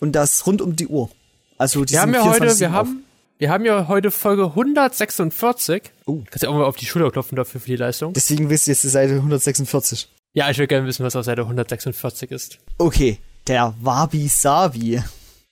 Und 0.01 0.13
das 0.13 0.47
rund 0.47 0.63
um 0.63 0.77
die 0.77 0.87
Uhr. 0.87 1.11
Also 1.59 1.85
die 1.85 1.93
Wir 1.95 2.03
haben 2.03 2.15
ja 2.15 2.25
heute, 2.25 2.47
24/7 2.47 2.61
wir 2.61 2.69
auf. 2.69 2.75
haben, 2.75 3.05
wir 3.39 3.51
haben 3.51 3.65
ja 3.65 3.89
heute 3.89 4.11
Folge 4.11 4.45
146. 4.45 5.83
Oh. 6.07 6.23
Kannst 6.31 6.43
du 6.43 6.49
auch 6.49 6.55
mal 6.55 6.65
auf 6.65 6.77
die 6.77 6.87
Schulter 6.87 7.11
klopfen 7.11 7.37
dafür 7.37 7.61
für 7.61 7.69
die 7.69 7.77
Leistung? 7.77 8.13
Deswegen 8.13 8.49
wisst 8.49 8.67
ihr 8.67 8.73
jetzt 8.73 8.85
die 8.85 8.89
Seite 8.89 9.15
146. 9.15 10.09
Ja, 10.33 10.51
ich 10.51 10.59
will 10.59 10.67
gerne 10.67 10.87
wissen, 10.87 11.05
was 11.05 11.17
auf 11.17 11.25
Seite 11.25 11.43
146 11.43 12.31
ist. 12.31 12.59
Okay, 12.79 13.19
der 13.47 13.75
Wabi 13.81 14.29
Sabi. 14.29 15.03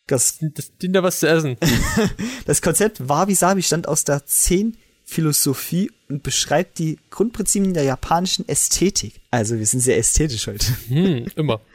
Das, 0.06 0.38
Das 0.40 0.76
dient 0.76 0.96
da 0.96 1.02
was 1.02 1.20
zu 1.20 1.28
essen. 1.28 1.56
das 2.46 2.62
Konzept 2.62 3.08
Wabi 3.08 3.34
Sabi 3.34 3.62
stammt 3.62 3.88
aus 3.88 4.04
der 4.04 4.24
10 4.24 4.76
Philosophie 5.04 5.90
und 6.08 6.22
beschreibt 6.22 6.78
die 6.78 6.98
Grundprinzipien 7.10 7.74
der 7.74 7.84
japanischen 7.84 8.48
Ästhetik. 8.48 9.20
Also 9.30 9.58
wir 9.58 9.66
sind 9.66 9.80
sehr 9.80 9.98
ästhetisch 9.98 10.46
heute. 10.46 10.66
Hm, 10.88 11.26
immer. 11.36 11.60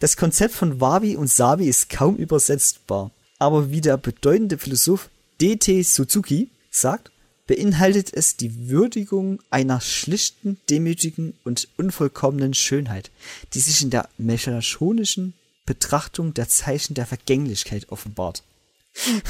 Das 0.00 0.16
Konzept 0.16 0.54
von 0.54 0.80
Wabi 0.80 1.16
und 1.16 1.28
Sabi 1.28 1.66
ist 1.66 1.90
kaum 1.90 2.14
übersetzbar. 2.14 3.10
Aber 3.38 3.70
wie 3.70 3.80
der 3.80 3.96
bedeutende 3.96 4.58
Philosoph 4.58 5.10
D.T. 5.40 5.82
Suzuki 5.82 6.50
sagt, 6.70 7.12
beinhaltet 7.46 8.12
es 8.12 8.36
die 8.36 8.68
Würdigung 8.68 9.40
einer 9.50 9.80
schlichten, 9.80 10.58
demütigen 10.68 11.34
und 11.44 11.68
unvollkommenen 11.76 12.54
Schönheit, 12.54 13.10
die 13.54 13.60
sich 13.60 13.82
in 13.82 13.90
der 13.90 14.08
mechanischen 14.18 15.34
Betrachtung 15.64 16.34
der 16.34 16.48
Zeichen 16.48 16.94
der 16.94 17.06
Vergänglichkeit 17.06 17.90
offenbart. 17.90 18.42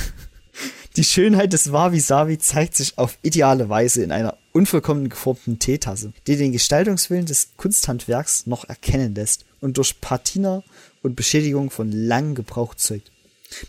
Die 0.97 1.05
Schönheit 1.05 1.53
des 1.53 1.71
Wabi-Sabi 1.71 2.39
zeigt 2.39 2.75
sich 2.75 2.99
auf 2.99 3.19
ideale 3.23 3.69
Weise 3.69 4.03
in 4.03 4.11
einer 4.11 4.37
unvollkommen 4.53 5.09
geformten 5.09 5.61
Teetasse, 5.61 6.13
die 6.27 6.37
den 6.37 6.51
Gestaltungswillen 6.51 7.27
des 7.27 7.51
Kunsthandwerks 7.57 8.47
noch 8.47 8.69
erkennen 8.69 9.15
lässt 9.15 9.45
und 9.61 9.77
durch 9.77 10.01
Patina 10.01 10.65
und 11.03 11.15
Beschädigung 11.15 11.71
von 11.71 11.93
langem 11.93 12.35
Gebrauch 12.35 12.75
zeugt. 12.75 13.13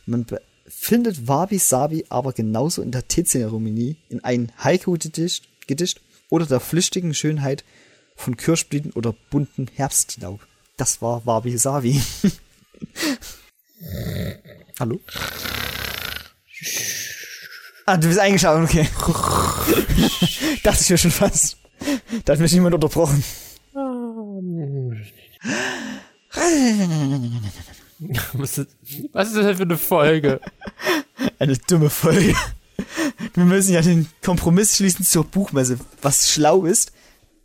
Man 0.05 0.25
findet 0.67 1.27
Wabi-Sabi 1.27 2.05
aber 2.09 2.33
genauso 2.33 2.81
in 2.81 2.91
der 2.91 3.07
Teezeremonie, 3.07 3.97
in 4.09 4.23
einem 4.23 4.49
Haiku-Gedicht 4.63 5.47
Gedicht 5.67 6.01
oder 6.29 6.45
der 6.45 6.59
flüchtigen 6.59 7.13
Schönheit 7.13 7.63
von 8.15 8.35
Kirschblüten 8.35 8.91
oder 8.91 9.13
bunten 9.29 9.67
Herbstlaub. 9.73 10.45
Das 10.77 11.01
war 11.01 11.25
Wabi-Sabi. 11.25 12.01
Hallo? 14.79 14.99
Ah, 17.85 17.97
du 17.97 18.07
bist 18.07 18.19
eingeschlafen, 18.19 18.63
okay. 18.63 18.87
Dachte 20.63 20.83
ich 20.83 20.89
mir 20.89 20.97
schon 20.97 21.11
fast. 21.11 21.57
Da 22.25 22.33
hat 22.33 22.39
mich 22.39 22.51
niemand 22.51 22.75
unterbrochen. 22.75 23.23
Was 28.33 28.57
ist, 28.57 28.69
was 29.11 29.27
ist 29.29 29.37
das 29.37 29.45
denn 29.45 29.57
für 29.57 29.63
eine 29.63 29.77
Folge? 29.77 30.39
Eine 31.39 31.57
dumme 31.57 31.89
Folge. 31.89 32.33
Wir 33.33 33.43
müssen 33.43 33.73
ja 33.73 33.81
den 33.81 34.07
Kompromiss 34.23 34.77
schließen 34.77 35.03
zur 35.05 35.25
Buchmesse. 35.25 35.77
Was 36.01 36.31
schlau 36.31 36.63
ist, 36.63 36.93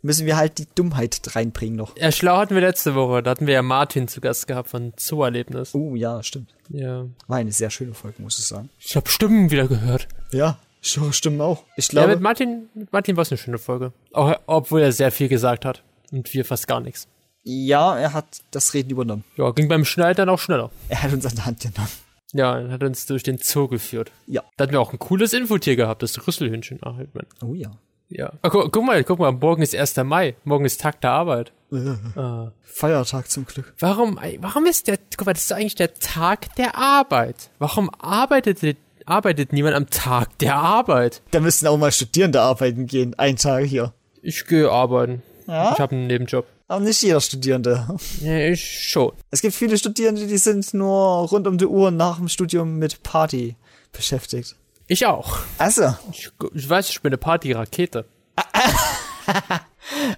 müssen 0.01 0.25
wir 0.25 0.37
halt 0.37 0.57
die 0.57 0.67
Dummheit 0.75 1.19
reinbringen 1.35 1.75
noch. 1.75 1.97
Ja, 1.97 2.09
schlau 2.11 2.37
hatten 2.37 2.55
wir 2.55 2.61
letzte 2.61 2.95
Woche. 2.95 3.21
Da 3.21 3.31
hatten 3.31 3.47
wir 3.47 3.53
ja 3.53 3.61
Martin 3.61 4.07
zu 4.07 4.21
Gast 4.21 4.47
gehabt 4.47 4.69
von 4.69 4.93
Zoo-Erlebnis. 4.97 5.75
Oh 5.75 5.95
ja, 5.95 6.23
stimmt. 6.23 6.53
Ja. 6.69 7.05
War 7.27 7.37
eine 7.37 7.51
sehr 7.51 7.69
schöne 7.69 7.93
Folge, 7.93 8.21
muss 8.21 8.39
ich 8.39 8.45
sagen. 8.45 8.69
Ich 8.79 8.95
hab 8.95 9.09
Stimmen 9.09 9.51
wieder 9.51 9.67
gehört. 9.67 10.07
Ja, 10.31 10.57
schon 10.81 11.11
stimmen 11.11 11.41
auch. 11.41 11.63
Ich 11.75 11.87
Ja, 11.87 11.91
glaube, 12.01 12.13
mit 12.13 12.21
Martin, 12.21 12.69
mit 12.75 12.93
Martin 12.93 13.17
war 13.17 13.23
es 13.23 13.31
eine 13.31 13.37
schöne 13.37 13.57
Folge. 13.57 13.91
Auch, 14.13 14.35
obwohl 14.47 14.81
er 14.81 14.93
sehr 14.93 15.11
viel 15.11 15.27
gesagt 15.27 15.65
hat. 15.65 15.83
Und 16.11 16.33
wir 16.33 16.45
fast 16.45 16.67
gar 16.67 16.79
nichts. 16.79 17.07
Ja, 17.45 17.95
er 17.97 18.13
hat 18.13 18.25
das 18.51 18.73
Reden 18.73 18.89
übernommen. 18.89 19.23
Ja, 19.37 19.51
ging 19.51 19.67
beim 19.67 19.85
Schneiden 19.85 20.17
dann 20.17 20.29
auch 20.29 20.39
schneller. 20.39 20.71
Er 20.89 21.03
hat 21.03 21.13
uns 21.13 21.25
an 21.27 21.35
der 21.35 21.45
Hand 21.45 21.59
genommen. 21.61 21.91
Ja, 22.33 22.59
er 22.59 22.71
hat 22.71 22.83
uns 22.83 23.05
durch 23.05 23.21
den 23.21 23.37
Zoo 23.37 23.67
geführt. 23.67 24.11
Ja. 24.25 24.41
Da 24.57 24.63
hatten 24.63 24.73
wir 24.73 24.81
auch 24.81 24.91
ein 24.91 24.99
cooles 24.99 25.31
Infotier 25.31 25.75
gehabt, 25.75 26.01
das 26.01 26.27
Rüsselhündchen. 26.27 26.79
Ach, 26.81 26.97
ich 26.97 27.07
mein, 27.13 27.25
Oh 27.43 27.53
ja. 27.53 27.71
ja. 28.09 28.33
Ah, 28.41 28.49
guck, 28.49 28.71
guck 28.73 28.83
mal, 28.83 29.03
guck 29.03 29.19
mal, 29.19 29.31
morgen 29.31 29.61
ist 29.61 29.75
1. 29.75 29.95
Mai. 29.97 30.35
Morgen 30.43 30.65
ist 30.65 30.81
Tag 30.81 30.99
der 31.01 31.11
Arbeit. 31.11 31.53
Feiertag 32.63 33.29
zum 33.29 33.45
Glück. 33.45 33.73
Warum, 33.79 34.19
warum 34.39 34.65
ist 34.65 34.87
der, 34.87 34.97
guck 35.15 35.27
mal, 35.27 35.33
das 35.33 35.43
ist 35.43 35.53
eigentlich 35.53 35.75
der 35.75 35.93
Tag 35.93 36.53
der 36.55 36.75
Arbeit. 36.75 37.51
Warum 37.59 37.91
arbeitet, 37.99 38.77
arbeitet 39.05 39.53
niemand 39.53 39.75
am 39.75 39.89
Tag 39.89 40.37
der 40.39 40.55
Arbeit? 40.55 41.21
Da 41.29 41.39
müssten 41.39 41.67
auch 41.67 41.77
mal 41.77 41.91
Studierende 41.91 42.41
arbeiten 42.41 42.87
gehen. 42.87 43.13
Ein 43.19 43.37
Tag 43.37 43.65
hier. 43.65 43.93
Ich 44.23 44.47
gehe 44.47 44.71
arbeiten. 44.71 45.21
Ja? 45.47 45.73
Ich 45.73 45.79
habe 45.79 45.95
einen 45.95 46.07
Nebenjob. 46.07 46.47
Aber 46.67 46.79
nicht 46.79 47.01
jeder 47.03 47.21
Studierende. 47.21 47.87
Ja, 48.21 48.37
ich 48.39 48.89
schon. 48.89 49.11
Es 49.29 49.41
gibt 49.41 49.53
viele 49.53 49.77
Studierende, 49.77 50.25
die 50.25 50.37
sind 50.37 50.73
nur 50.73 51.27
rund 51.29 51.47
um 51.47 51.57
die 51.57 51.67
Uhr 51.67 51.91
nach 51.91 52.17
dem 52.17 52.27
Studium 52.27 52.77
mit 52.77 53.03
Party 53.03 53.55
beschäftigt. 53.91 54.55
Ich 54.87 55.05
auch. 55.05 55.39
Also, 55.57 55.95
Ich, 56.11 56.31
ich 56.53 56.69
weiß, 56.69 56.89
ich 56.89 57.01
bin 57.01 57.09
eine 57.09 57.17
Partyrakete. 57.17 58.05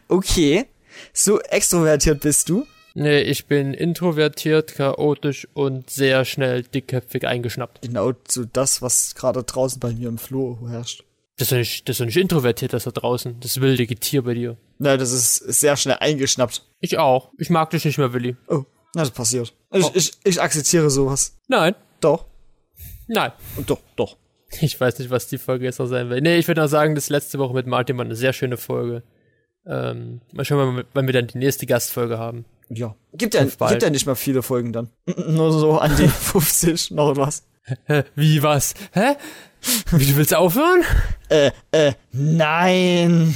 okay. 0.08 0.66
So 1.14 1.40
extrovertiert 1.42 2.22
bist 2.22 2.50
du. 2.50 2.66
Nee, 2.94 3.22
ich 3.22 3.46
bin 3.46 3.74
introvertiert, 3.74 4.74
chaotisch 4.74 5.48
und 5.54 5.90
sehr 5.90 6.26
schnell 6.26 6.64
dickköpfig 6.64 7.28
eingeschnappt. 7.28 7.84
Genau 7.84 8.14
so 8.28 8.46
das, 8.46 8.82
was 8.82 9.14
gerade 9.14 9.44
draußen 9.44 9.80
bei 9.80 9.94
mir 9.94 10.10
im 10.10 10.18
Flur 10.18 10.58
herrscht. 10.70 11.04
Das 11.38 11.48
ist 11.48 11.52
doch 11.52 11.58
nicht, 11.58 11.88
das 11.90 12.00
ist 12.00 12.06
nicht 12.06 12.18
introvertiert, 12.18 12.74
das 12.74 12.86
da 12.86 12.92
draußen. 12.92 13.40
Das 13.40 13.62
wilde 13.62 13.86
Getier 13.86 14.24
bei 14.24 14.34
dir. 14.34 14.58
Na, 14.80 14.98
das 14.98 15.12
ist 15.12 15.36
sehr 15.38 15.78
schnell 15.78 15.98
eingeschnappt. 16.00 16.64
Ich 16.80 16.98
auch. 16.98 17.32
Ich 17.38 17.50
mag 17.50 17.70
dich 17.70 17.86
nicht 17.86 17.98
mehr, 18.00 18.12
Willi. 18.14 18.36
Oh, 18.48 18.64
na, 18.96 19.02
das 19.02 19.12
passiert. 19.12 19.54
Ich, 19.72 19.86
Oh. 19.86 19.92
ich, 19.94 20.14
ich 20.24 20.42
akzeptiere 20.42 20.90
sowas. 20.90 21.38
Nein. 21.48 21.76
Doch. 22.02 22.26
Nein. 23.08 23.32
Doch, 23.68 23.80
doch. 23.96 24.18
Ich 24.62 24.80
weiß 24.80 24.98
nicht, 25.00 25.10
was 25.12 25.28
die 25.28 25.38
Folge 25.38 25.66
jetzt 25.66 25.78
noch 25.80 25.86
sein 25.88 26.10
will. 26.10 26.22
Nee, 26.22 26.38
ich 26.38 26.48
würde 26.48 26.62
noch 26.62 26.70
sagen, 26.70 26.96
das 26.96 27.10
letzte 27.10 27.38
Woche 27.38 27.54
mit 27.54 27.68
Martin 27.68 27.98
war 27.98 28.06
eine 28.06 28.16
sehr 28.16 28.34
schöne 28.34 28.58
Folge. 28.58 29.04
Ähm, 29.66 30.22
mal 30.32 30.46
schauen, 30.46 30.86
wann 30.94 31.06
wir 31.06 31.14
dann 31.14 31.28
die 31.28 31.38
nächste 31.38 31.66
Gastfolge 31.66 32.18
haben. 32.18 32.46
Ja. 32.70 32.96
Gibt 33.14 33.34
ja, 33.34 33.44
gibt 33.44 33.84
ja 33.84 33.90
nicht 33.90 34.06
mal 34.06 34.16
viele 34.16 34.42
Folgen 34.42 34.74
dann. 34.74 34.90
Nur 35.28 35.52
so 35.52 35.78
an 35.78 35.96
die 35.98 36.08
50 36.08 36.92
noch 36.92 37.16
was. 37.18 37.44
Wie, 38.16 38.42
was? 38.42 38.74
Hä? 38.94 39.16
Wie, 39.92 40.06
du 40.06 40.16
willst 40.16 40.34
aufhören? 40.36 40.82
Äh, 41.30 41.52
äh, 41.72 41.94
nein. 42.12 43.36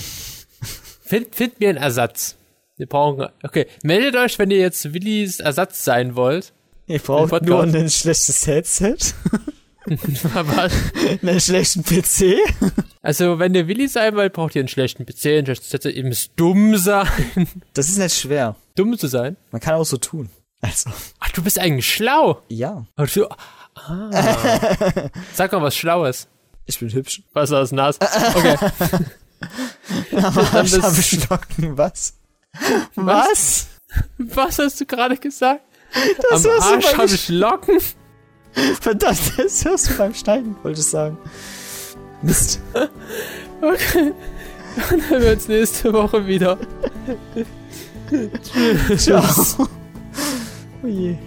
Find, 1.04 1.36
find 1.36 1.60
mir 1.60 1.70
einen 1.70 1.78
Ersatz. 1.78 2.36
Wir 2.78 2.88
brauchen, 2.88 3.28
okay, 3.44 3.68
meldet 3.84 4.16
euch, 4.16 4.40
wenn 4.40 4.50
ihr 4.50 4.60
jetzt 4.60 4.94
Willis 4.94 5.40
Ersatz 5.40 5.84
sein 5.84 6.16
wollt. 6.16 6.54
Ihr 6.88 7.00
braucht 7.00 7.44
nur 7.44 7.64
ein 7.64 7.90
schlechtes 7.90 8.48
Headset, 8.48 8.98
Was? 10.34 10.74
einen 11.22 11.40
schlechten 11.40 11.84
PC. 11.84 12.38
Also, 13.02 13.40
wenn 13.40 13.56
ihr 13.56 13.68
Willi 13.68 13.88
sein 13.88 14.16
wollt, 14.16 14.34
braucht 14.34 14.56
ihr 14.56 14.62
einen 14.62 14.68
schlechten 14.68 15.06
PC, 15.06 15.26
ein 15.40 15.46
schlechtes 15.46 15.74
Headset. 15.74 15.90
Ihr 15.92 16.04
müsst 16.04 16.32
dumm 16.36 16.78
sein. 16.78 17.08
Das 17.74 17.90
ist 17.90 17.98
nicht 17.98 18.16
schwer. 18.16 18.56
dumm 18.76 18.98
zu 18.98 19.08
sein? 19.08 19.38
Man 19.52 19.60
kann 19.62 19.76
auch 19.76 19.86
so 19.86 19.98
tun. 19.98 20.30
Also, 20.62 20.92
Ach, 21.20 21.30
du 21.32 21.42
bist 21.44 21.58
eigentlich 21.58 21.92
schlau. 21.92 22.42
ja. 22.50 22.86
Ach, 22.96 23.10
du, 23.10 23.26
ah. 23.76 24.10
Sag 25.34 25.52
mal 25.52 25.62
was 25.62 25.76
Schlaues. 25.76 26.28
Ich 26.66 26.80
bin 26.80 26.92
hübsch. 26.92 27.24
Was 27.34 27.52
aus 27.52 27.72
Nas. 27.72 28.00
Okay. 28.36 28.58
Habe 30.22 31.02
Stocken, 31.02 31.78
was? 31.78 32.14
Was? 32.96 33.68
Was 34.18 34.60
hast 34.60 34.80
du 34.80 34.86
gerade 34.86 35.18
gesagt? 35.18 35.62
Das 36.30 36.46
Am 36.46 36.62
Arsch 36.62 36.98
habe 36.98 37.06
ich 37.06 37.30
Locken. 37.30 37.80
Verdammt, 38.80 39.34
das 39.38 39.66
hörst 39.66 39.90
du 39.90 39.98
beim 39.98 40.14
Schneiden, 40.14 40.56
wollte 40.64 40.80
ich 40.80 40.86
sagen. 40.86 41.18
Mist. 42.22 42.62
Okay. 43.62 44.14
Dann 44.90 45.10
hören 45.10 45.22
wir 45.22 45.32
uns 45.34 45.48
nächste 45.48 45.94
Woche 45.94 46.26
wieder. 46.26 46.58
Ciao. 48.98 49.24
Oh 50.84 50.88
je. 50.88 51.18